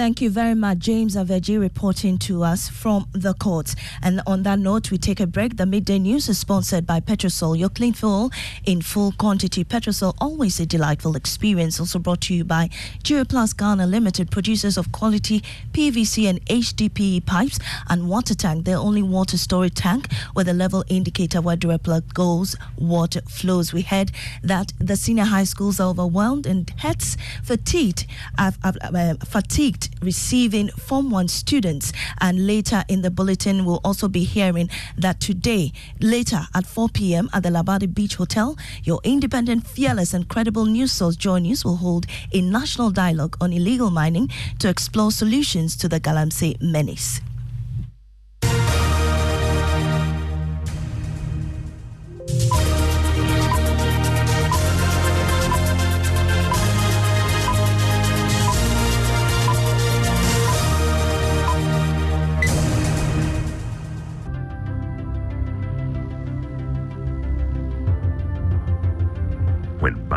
Thank 0.00 0.22
you 0.22 0.30
very 0.30 0.54
much, 0.54 0.78
James 0.78 1.14
Aveji, 1.14 1.60
reporting 1.60 2.16
to 2.20 2.42
us 2.42 2.70
from 2.70 3.06
the 3.12 3.34
courts. 3.34 3.76
And 4.00 4.22
on 4.26 4.44
that 4.44 4.58
note, 4.58 4.90
we 4.90 4.96
take 4.96 5.20
a 5.20 5.26
break. 5.26 5.58
The 5.58 5.66
midday 5.66 5.98
news 5.98 6.26
is 6.26 6.38
sponsored 6.38 6.86
by 6.86 7.00
Petrosol, 7.00 7.58
your 7.58 7.68
clean 7.68 7.92
fuel 7.92 8.30
in 8.64 8.80
full 8.80 9.12
quantity. 9.12 9.62
Petrosol, 9.62 10.14
always 10.18 10.58
a 10.58 10.64
delightful 10.64 11.16
experience. 11.16 11.78
Also 11.78 11.98
brought 11.98 12.22
to 12.22 12.34
you 12.34 12.44
by 12.44 12.70
Duraplast 13.04 13.58
Ghana 13.58 13.86
Limited, 13.86 14.30
producers 14.30 14.78
of 14.78 14.90
quality 14.90 15.42
PVC 15.72 16.30
and 16.30 16.42
HDPE 16.46 17.26
pipes 17.26 17.58
and 17.90 18.08
water 18.08 18.34
tank. 18.34 18.64
Their 18.64 18.78
only 18.78 19.02
water 19.02 19.36
storage 19.36 19.74
tank 19.74 20.08
with 20.34 20.48
a 20.48 20.54
level 20.54 20.82
indicator 20.88 21.42
where 21.42 21.58
Duraplast 21.58 22.14
goes, 22.14 22.56
water 22.78 23.20
flows. 23.28 23.74
We 23.74 23.82
heard 23.82 24.12
that 24.42 24.72
the 24.78 24.96
senior 24.96 25.24
high 25.24 25.44
schools 25.44 25.78
are 25.78 25.90
overwhelmed 25.90 26.46
and 26.46 26.70
heads 26.78 27.18
fatigued, 27.44 28.06
uh, 28.38 28.52
uh, 28.64 29.16
fatigued 29.26 29.89
receiving 30.02 30.68
Form 30.68 31.10
1 31.10 31.28
students. 31.28 31.92
And 32.20 32.46
later 32.46 32.84
in 32.88 33.02
the 33.02 33.10
bulletin, 33.10 33.64
we'll 33.64 33.80
also 33.84 34.08
be 34.08 34.24
hearing 34.24 34.70
that 34.96 35.20
today, 35.20 35.72
later 36.00 36.40
at 36.54 36.66
4 36.66 36.88
p.m. 36.88 37.28
at 37.32 37.42
the 37.42 37.50
Labadi 37.50 37.92
Beach 37.92 38.16
Hotel, 38.16 38.56
your 38.84 39.00
independent, 39.04 39.66
fearless, 39.66 40.14
and 40.14 40.28
credible 40.28 40.66
news 40.66 40.92
source, 40.92 41.16
Joy 41.16 41.38
News, 41.38 41.64
will 41.64 41.76
hold 41.76 42.06
a 42.32 42.40
national 42.40 42.90
dialogue 42.90 43.36
on 43.40 43.52
illegal 43.52 43.90
mining 43.90 44.28
to 44.58 44.68
explore 44.68 45.10
solutions 45.10 45.76
to 45.76 45.88
the 45.88 46.00
Galamsey 46.00 46.60
menace. 46.60 47.20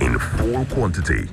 in 0.00 0.18
full 0.18 0.64
quantity. 0.66 1.28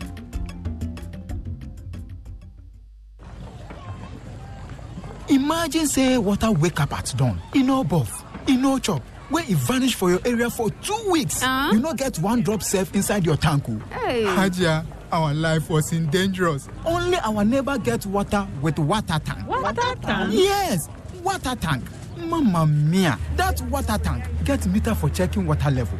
Imagine 5.30 5.88
say 5.88 6.18
water 6.18 6.52
wake 6.52 6.80
up 6.80 6.94
at 6.94 7.14
dawn. 7.18 7.40
E 7.56 7.62
no 7.62 7.84
buff, 7.84 8.24
e 8.48 8.56
no 8.56 8.80
chop. 8.80 9.02
Wey 9.30 9.44
e 9.50 9.54
vanish 9.56 9.96
for 9.96 10.10
your 10.10 10.20
area 10.26 10.50
for 10.50 10.70
two 10.70 11.10
weeks. 11.12 11.44
Uh? 11.44 11.70
You 11.74 11.80
no 11.80 11.94
get 11.94 12.18
one 12.20 12.42
drop 12.42 12.64
safe 12.64 12.94
inside 12.96 13.26
your 13.26 13.36
tank 13.36 13.68
o. 13.68 13.78
Hey. 13.92 14.24
Hajia, 14.24 14.86
our 15.12 15.34
life 15.34 15.70
was 15.70 15.92
in 15.92 16.10
dangerous. 16.10 16.70
Only 16.86 17.18
our 17.18 17.44
neighbor 17.44 17.78
get 17.78 18.06
water 18.06 18.48
with 18.62 18.80
water 18.80 19.20
tank. 19.26 19.46
Water 19.48 19.96
tank? 20.02 20.34
Yes, 20.34 20.88
water 21.24 21.56
tank. 21.56 21.84
Mamma 22.18 22.66
mia, 22.66 23.20
that 23.36 23.62
water 23.64 23.98
tank 23.98 24.24
get 24.46 24.66
meter 24.66 24.96
for 24.96 25.10
checking 25.10 25.46
water 25.46 25.70
level. 25.72 26.00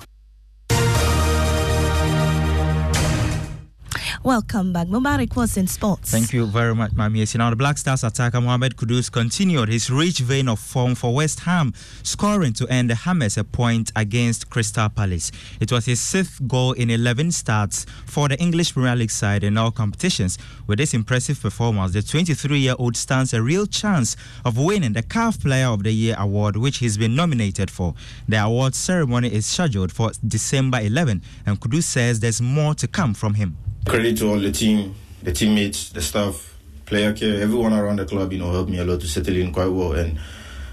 Welcome 4.23 4.71
back. 4.71 4.85
Mubarak 4.85 5.35
was 5.35 5.57
in 5.57 5.65
sports. 5.65 6.11
Thank 6.11 6.31
you 6.31 6.45
very 6.45 6.75
much, 6.75 6.91
Maame. 6.91 7.35
Now, 7.39 7.49
the 7.49 7.55
Black 7.55 7.79
Stars 7.79 8.03
attacker 8.03 8.39
Mohamed 8.39 8.75
Kudus 8.77 9.11
continued 9.11 9.67
his 9.67 9.89
rich 9.89 10.19
vein 10.19 10.47
of 10.47 10.59
form 10.59 10.93
for 10.93 11.11
West 11.11 11.39
Ham, 11.39 11.73
scoring 12.03 12.53
to 12.53 12.67
end 12.67 12.91
the 12.91 12.93
Hammers 12.93 13.39
a 13.39 13.43
point 13.43 13.91
against 13.95 14.47
Crystal 14.51 14.89
Palace. 14.89 15.31
It 15.59 15.71
was 15.71 15.85
his 15.85 15.99
sixth 15.99 16.47
goal 16.47 16.73
in 16.73 16.91
11 16.91 17.31
starts 17.31 17.87
for 18.05 18.29
the 18.29 18.39
English 18.39 18.73
Premier 18.73 18.95
League 18.95 19.09
side 19.09 19.43
in 19.43 19.57
all 19.57 19.71
competitions. 19.71 20.37
With 20.67 20.77
this 20.77 20.93
impressive 20.93 21.41
performance, 21.41 21.93
the 21.93 22.03
23 22.03 22.59
year 22.59 22.75
old 22.77 22.95
stands 22.95 23.33
a 23.33 23.41
real 23.41 23.65
chance 23.65 24.15
of 24.45 24.55
winning 24.55 24.93
the 24.93 25.01
CAF 25.01 25.41
Player 25.41 25.65
of 25.65 25.81
the 25.81 25.91
Year 25.91 26.15
award, 26.19 26.57
which 26.57 26.77
he's 26.77 26.95
been 26.95 27.15
nominated 27.15 27.71
for. 27.71 27.95
The 28.27 28.37
award 28.37 28.75
ceremony 28.75 29.33
is 29.33 29.47
scheduled 29.47 29.91
for 29.91 30.11
December 30.27 30.79
11, 30.79 31.23
and 31.47 31.59
Kudus 31.59 31.85
says 31.85 32.19
there's 32.19 32.39
more 32.39 32.75
to 32.75 32.87
come 32.87 33.15
from 33.15 33.33
him. 33.33 33.57
Credit 33.85 34.17
to 34.19 34.29
all 34.29 34.39
the 34.39 34.51
team, 34.51 34.95
the 35.23 35.31
teammates, 35.31 35.89
the 35.89 36.01
staff, 36.01 36.55
player 36.85 37.13
care, 37.13 37.41
everyone 37.41 37.73
around 37.73 37.97
the 37.97 38.05
club, 38.05 38.31
you 38.31 38.39
know, 38.39 38.51
helped 38.51 38.69
me 38.69 38.77
a 38.77 38.85
lot 38.85 39.01
to 39.01 39.07
settle 39.07 39.35
in 39.35 39.51
quite 39.51 39.67
well. 39.67 39.93
And 39.93 40.19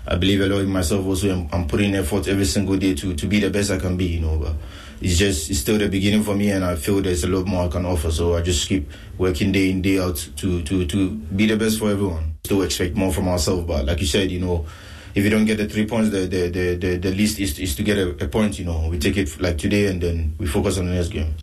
I 0.07 0.17
believe 0.17 0.41
a 0.41 0.47
lot 0.47 0.61
in 0.61 0.69
myself 0.69 1.07
also. 1.07 1.31
I'm, 1.31 1.49
I'm 1.53 1.67
putting 1.67 1.95
effort 1.95 2.29
every 2.29 2.45
single 2.45 2.77
day 2.77 2.95
to, 2.95 3.15
to 3.15 3.27
be 3.27 3.41
the 3.41 3.51
best 3.51 3.71
I 3.71 3.79
can 3.79 3.97
be, 3.97 4.07
you 4.07 4.21
know. 4.21 4.37
But 4.37 4.55
it's 5.01 5.17
just, 5.17 5.51
it's 5.51 5.61
still 5.61 5.79
the 5.79 5.89
beginning 5.89 6.23
for 6.23 6.35
me, 6.35 6.51
and 6.51 6.65
I 6.65 6.77
feel 6.77 7.01
there's 7.01 7.25
a 7.25 7.29
lot 7.29 7.47
more 7.47 7.67
I 7.67 7.69
can 7.69 7.87
offer. 7.87 8.11
So 8.11 8.37
I 8.37 8.43
just 8.43 8.69
keep 8.69 8.91
working 9.17 9.53
day 9.53 9.71
in, 9.71 9.81
day 9.81 9.99
out 9.99 10.17
to, 10.37 10.63
to, 10.63 10.87
to 10.87 11.11
be 11.11 11.47
the 11.47 11.57
best 11.57 11.79
for 11.79 11.91
everyone. 11.91 12.35
Still 12.45 12.63
expect 12.63 12.95
more 12.95 13.13
from 13.13 13.29
ourselves, 13.29 13.67
but 13.67 13.87
like 13.87 14.01
you 14.01 14.07
said, 14.07 14.31
you 14.31 14.41
know, 14.41 14.67
if 15.15 15.25
you 15.25 15.31
don't 15.31 15.47
get 15.47 15.57
the 15.57 15.69
three 15.69 15.87
points, 15.87 16.11
the 16.11 16.21
the, 16.21 16.49
the, 16.51 16.75
the, 16.77 16.97
the 16.99 17.11
least 17.11 17.41
is, 17.41 17.59
is 17.59 17.75
to 17.77 17.83
get 17.83 17.97
a, 17.97 18.11
a 18.25 18.29
point, 18.29 18.59
you 18.59 18.65
know. 18.65 18.89
We 18.89 18.99
take 18.99 19.17
it 19.17 19.41
like 19.41 19.59
today 19.59 19.87
and 19.87 20.01
then 20.01 20.35
we 20.39 20.47
focus 20.47 20.79
on 20.79 20.87
the 20.87 20.93
next 20.93 21.09
game. 21.09 21.35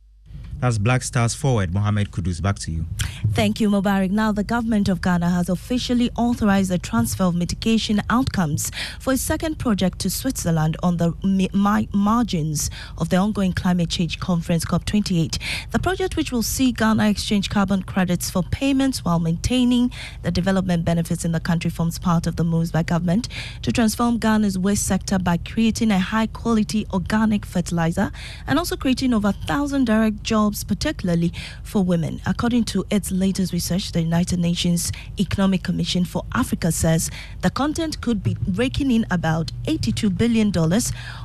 That's 0.66 0.80
Black 0.80 1.04
Stars 1.04 1.36
forward 1.36 1.76
Mohamed 1.76 2.10
Kudus. 2.10 2.42
Back 2.42 2.58
to 2.62 2.72
you. 2.72 2.88
Thank 3.36 3.60
you, 3.60 3.70
Mubarak. 3.70 4.12
Now, 4.12 4.32
the 4.32 4.46
government 4.46 4.88
of 4.88 5.02
Ghana 5.02 5.30
has 5.30 5.50
officially 5.50 6.10
authorized 6.18 6.72
the 6.72 6.78
transfer 6.78 7.26
of 7.26 7.36
mitigation 7.36 8.02
outcomes 8.10 8.72
for 8.98 9.12
a 9.12 9.18
second 9.18 9.60
project 9.60 10.00
to 10.00 10.10
Switzerland 10.10 10.78
on 10.82 10.96
the 10.96 11.14
mi- 11.22 11.50
margins 11.94 12.70
of 12.98 13.10
the 13.10 13.18
ongoing 13.18 13.52
climate 13.52 13.90
change 13.90 14.22
conference 14.22 14.64
COP28. 14.64 15.38
The 15.72 15.80
project, 15.80 16.16
which 16.16 16.32
will 16.32 16.44
see 16.44 16.72
Ghana 16.72 17.10
exchange 17.10 17.50
carbon 17.50 17.84
credits 17.84 18.30
for 18.30 18.42
payments 18.42 19.04
while 19.04 19.20
maintaining 19.20 19.92
the 20.24 20.32
development 20.32 20.86
benefits 20.86 21.26
in 21.26 21.34
the 21.34 21.42
country, 21.42 21.70
forms 21.70 22.00
part 22.00 22.28
of 22.28 22.38
the 22.38 22.46
moves 22.46 22.72
by 22.72 22.84
government 22.84 23.28
to 23.64 23.72
transform 23.74 24.18
Ghana's 24.18 24.58
waste 24.58 24.88
sector 24.88 25.20
by 25.20 25.36
creating 25.36 25.92
a 25.92 26.00
high 26.00 26.28
quality 26.28 26.88
organic 26.94 27.46
fertilizer 27.46 28.14
and 28.48 28.58
also 28.58 28.78
creating 28.78 29.14
over 29.14 29.28
a 29.28 29.46
thousand 29.46 29.84
direct 29.88 30.24
jobs, 30.24 30.64
particularly 30.64 31.34
for 31.64 31.84
women. 31.84 32.22
According 32.26 32.64
to 32.66 32.86
its 32.90 33.12
latest 33.26 33.54
research, 33.54 33.92
the 33.92 34.02
United 34.02 34.38
Nations 34.38 34.92
Economic 35.20 35.64
Commission 35.64 36.06
for 36.06 36.24
Africa 36.36 36.72
says 36.72 37.10
the 37.42 37.50
content 37.50 38.00
could 38.00 38.22
be 38.22 38.38
raking 38.54 38.92
in 38.92 39.04
about 39.10 39.52
$82 39.64 40.16
billion 40.16 40.52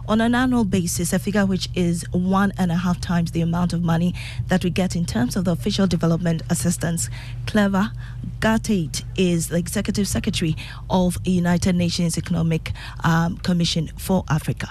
on 0.09 0.23
an 0.23 0.35
annual 0.35 0.65
basis, 0.65 1.13
a 1.13 1.19
figure 1.19 1.45
which 1.45 1.69
is 1.75 2.07
one 2.13 2.55
and 2.57 2.73
a 2.73 2.77
half 2.77 3.03
times 3.03 3.33
the 3.33 3.43
amount 3.43 3.75
of 3.75 3.83
money 3.83 4.15
that 4.49 4.65
we 4.65 4.71
get 4.71 4.97
in 4.97 5.05
terms 5.05 5.37
of 5.37 5.45
the 5.45 5.51
official 5.51 5.87
development 5.87 6.41
assistance. 6.49 7.11
Claver 7.47 7.93
Gatete 8.41 9.05
is 9.17 9.49
the 9.49 9.59
executive 9.59 10.09
secretary 10.09 10.57
of 10.89 11.23
the 11.25 11.33
United 11.33 11.75
Nations 11.75 12.17
Economic 12.17 12.73
um, 13.05 13.37
Commission 13.39 13.89
for 13.99 14.25
Africa. 14.31 14.69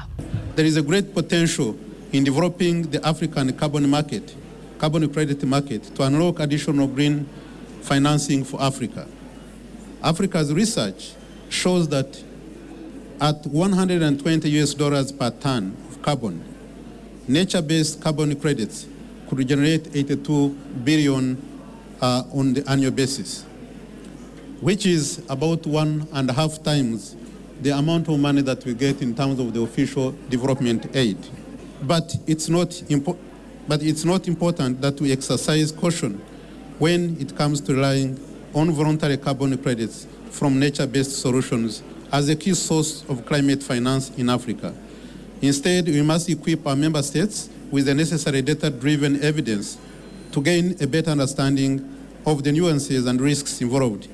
There 0.56 0.66
is 0.66 0.78
a 0.78 0.82
great 0.82 1.14
potential 1.14 1.78
in 2.12 2.24
developing 2.24 2.90
the 2.90 3.06
African 3.08 3.54
carbon 3.54 3.88
market, 3.88 4.36
carbon 4.80 5.12
credit 5.14 5.44
market, 5.44 5.84
to 5.96 6.04
unlock 6.04 6.40
additional 6.40 6.88
green 6.88 7.28
financing 7.82 8.44
for 8.44 8.62
Africa. 8.62 9.08
Africa's 10.02 10.54
research 10.54 11.14
shows 11.50 11.88
that 11.90 12.24
at 13.22 13.46
120 13.46 14.50
US 14.62 14.74
dollars 14.74 15.12
per 15.12 15.30
ton 15.30 15.76
of 15.90 16.02
carbon, 16.02 16.44
nature-based 17.28 18.02
carbon 18.02 18.40
credits 18.40 18.88
could 19.30 19.46
generate 19.48 19.94
82 19.96 20.50
billion 20.84 21.38
uh, 22.02 22.24
on 22.34 22.54
the 22.54 22.68
annual 22.70 22.92
basis, 22.92 23.44
which 24.62 24.86
is 24.86 25.24
about 25.30 25.68
one 25.68 26.08
and 26.14 26.30
a 26.30 26.34
half 26.34 26.64
times 26.64 27.16
the 27.62 27.72
amount 27.72 28.08
of 28.08 28.18
money 28.18 28.42
that 28.42 28.64
we 28.66 28.74
get 28.74 29.02
in 29.02 29.14
terms 29.14 29.38
of 29.40 29.54
the 29.54 29.62
official 29.62 30.12
development 30.30 30.96
aid. 30.96 31.18
But 31.82 32.16
it's 32.26 32.48
not, 32.48 32.70
impo- 32.70 33.18
but 33.70 33.84
it's 33.84 34.04
not 34.04 34.28
important 34.28 34.82
that 34.82 35.00
we 35.00 35.12
exercise 35.12 35.72
caution 35.72 36.20
when 36.80 37.16
it 37.20 37.36
comes 37.38 37.62
to 37.62 37.76
relying 37.76 38.20
on 38.56 38.72
voluntary 38.72 39.16
carbon 39.16 39.56
credits 39.60 40.08
from 40.32 40.60
nature-based 40.60 41.22
solutions 41.22 41.84
as 42.12 42.28
a 42.30 42.36
key 42.36 42.56
source 42.56 43.08
of 43.08 43.24
climate 43.28 43.62
finance 43.62 44.10
in 44.18 44.28
Africa. 44.28 44.74
Instead, 45.44 45.86
we 45.86 46.02
must 46.02 46.28
equip 46.30 46.66
our 46.66 46.76
member 46.76 47.04
states 47.04 47.48
with 47.70 47.86
the 47.86 47.94
necessary 47.94 48.42
data-driven 48.42 49.22
evidence 49.22 49.78
to 50.32 50.42
gain 50.42 50.76
a 50.82 50.88
better 50.88 51.12
understanding 51.12 51.96
of 52.26 52.44
the 52.44 52.52
nuances 52.52 53.06
and 53.06 53.22
risks 53.22 53.62
involved 53.62 54.08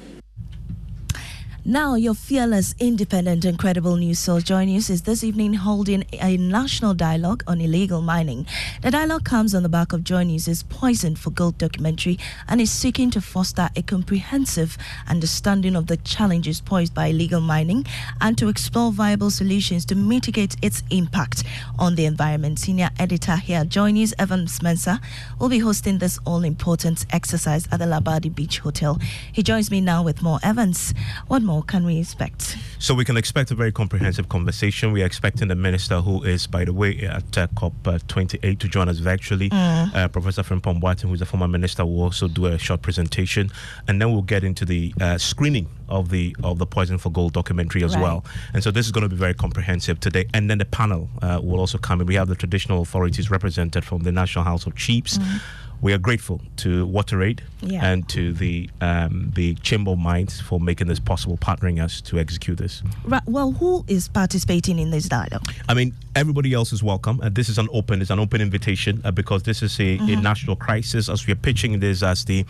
now, 1.68 1.96
your 1.96 2.14
fearless, 2.14 2.76
independent, 2.78 3.44
and 3.44 3.58
credible 3.58 3.96
news 3.96 4.20
source 4.20 4.44
Joy 4.44 4.66
News 4.66 4.92
is 4.92 5.02
this 5.02 5.24
evening 5.24 5.56
holding 5.56 6.06
a 6.14 6.38
national 6.38 6.94
dialogue 6.94 7.44
on 7.48 7.60
illegal 7.60 8.02
mining. 8.02 8.46
The 8.84 8.92
dialogue 8.92 9.24
comes 9.24 9.56
on 9.56 9.64
the 9.64 9.70
back 9.70 9.92
of 9.92 10.04
Joy 10.04 10.26
News' 10.26 10.62
Poison 10.62 11.16
for 11.16 11.32
Gold 11.32 11.58
documentary 11.58 12.20
and 12.48 12.62
is 12.62 12.70
seeking 12.70 13.10
to 13.10 13.20
foster 13.20 13.72
a 13.76 13.82
comprehensive 13.82 14.78
understanding 15.08 15.76
of 15.76 15.88
the 15.88 15.98
challenges 15.98 16.62
posed 16.62 16.94
by 16.94 17.08
illegal 17.08 17.42
mining 17.42 17.88
and 18.22 18.38
to 18.38 18.48
explore 18.48 18.92
viable 18.92 19.32
solutions 19.32 19.86
to 19.86 19.96
mitigate 19.96 20.56
its 20.62 20.84
impact 20.92 21.46
on 21.80 21.96
the 21.96 22.06
environment. 22.06 22.60
Senior 22.60 22.92
editor 23.00 23.38
here, 23.38 23.66
Joy 23.66 23.90
News 23.90 24.14
Evans 24.20 24.60
Mensah, 24.60 25.02
will 25.40 25.50
be 25.50 25.58
hosting 25.58 25.98
this 25.98 26.20
all 26.26 26.44
important 26.44 27.08
exercise 27.10 27.68
at 27.72 27.80
the 27.80 27.86
Labadi 27.86 28.34
Beach 28.34 28.60
Hotel. 28.60 29.00
He 29.34 29.42
joins 29.42 29.72
me 29.72 29.82
now 29.82 30.04
with 30.04 30.22
more. 30.22 30.38
Evans, 30.44 30.94
what 31.26 31.42
more? 31.42 31.55
Can 31.62 31.86
we 31.86 32.00
expect? 32.00 32.58
So 32.80 32.94
we 32.94 33.06
can 33.06 33.18
expect 33.18 33.52
a 33.52 33.56
very 33.56 33.72
comprehensive 33.72 34.30
conversation. 34.30 34.92
We 34.92 35.02
are 35.02 35.06
expecting 35.06 35.48
the 35.48 35.56
minister, 35.56 36.02
who 36.02 36.24
is, 36.24 36.48
by 36.48 36.66
the 36.66 36.74
way, 36.74 37.00
at 37.00 37.38
uh, 37.38 37.48
COP28 37.48 38.60
to 38.60 38.68
join 38.68 38.90
us 38.90 39.00
virtually. 39.00 39.50
Mm. 39.50 39.96
Uh, 39.96 40.08
Professor 40.08 40.44
Frimpong 40.44 40.82
Boateng, 40.82 41.10
who 41.10 41.14
is 41.14 41.22
a 41.22 41.26
former 41.26 41.48
minister, 41.48 41.86
will 41.86 42.04
also 42.04 42.28
do 42.28 42.46
a 42.46 42.58
short 42.58 42.82
presentation, 42.82 43.50
and 43.88 44.02
then 44.02 44.12
we'll 44.12 44.22
get 44.22 44.44
into 44.44 44.66
the 44.66 44.94
uh, 45.02 45.18
screening 45.18 45.68
of 45.90 46.10
the 46.10 46.36
of 46.44 46.58
the 46.58 46.66
Poison 46.66 46.98
for 46.98 47.12
Gold 47.12 47.34
documentary 47.34 47.84
as 47.84 47.96
right. 47.96 48.02
well. 48.02 48.26
And 48.54 48.64
so 48.64 48.72
this 48.72 48.86
is 48.86 48.92
going 48.92 49.04
to 49.04 49.10
be 49.10 49.16
very 49.16 49.34
comprehensive 49.34 50.00
today. 50.00 50.26
And 50.34 50.50
then 50.50 50.58
the 50.58 50.66
panel 50.66 51.10
uh, 51.22 51.40
will 51.44 51.60
also 51.60 51.78
come 51.78 52.02
in. 52.02 52.08
We 52.08 52.16
have 52.16 52.28
the 52.28 52.36
traditional 52.36 52.82
authorities 52.82 53.30
represented 53.30 53.86
from 53.86 54.04
the 54.04 54.12
National 54.12 54.44
House 54.46 54.66
of 54.66 54.76
Chiefs. 54.76 55.18
Mm 55.18 55.42
we 55.86 55.94
are 55.94 56.00
grateful 56.00 56.42
to 56.58 56.88
WaterAid 56.88 57.42
Yeah. 57.62 57.86
and 57.86 58.10
to 58.10 58.34
the 58.34 58.68
um, 58.82 59.32
the 59.36 59.54
Chamber 59.62 59.92
of 59.92 60.00
Mines 60.00 60.42
for 60.42 60.60
making 60.60 60.88
this 60.88 61.00
possible, 61.00 61.38
partnering 61.38 61.80
us 61.80 62.02
to 62.02 62.18
execute 62.18 62.58
this. 62.58 62.82
Right, 63.04 63.22
well, 63.28 63.52
who 63.52 63.86
is 63.88 64.08
participating 64.08 64.80
in 64.80 64.90
this 64.90 65.08
dialogue? 65.08 65.46
I 65.70 65.76
mean, 65.76 65.94
everybody 66.16 66.54
else 66.54 66.74
is 66.74 66.82
welcome. 66.82 67.20
Uh, 67.22 67.30
this 67.30 67.50
is 67.50 67.60
an 67.60 67.68
open, 67.72 68.02
it's 68.02 68.10
an 68.10 68.20
open 68.20 68.42
invitation 68.42 69.00
uh, 69.06 69.12
because 69.12 69.44
this 69.44 69.62
is 69.62 69.80
a, 69.80 69.84
a 69.94 69.98
Mhm. 70.00 70.24
national 70.24 70.56
crisis. 70.56 71.08
As 71.08 71.28
we 71.28 71.34
are 71.34 71.42
pitching 71.50 71.80
this 71.80 72.02
as 72.02 72.26
the 72.26 72.46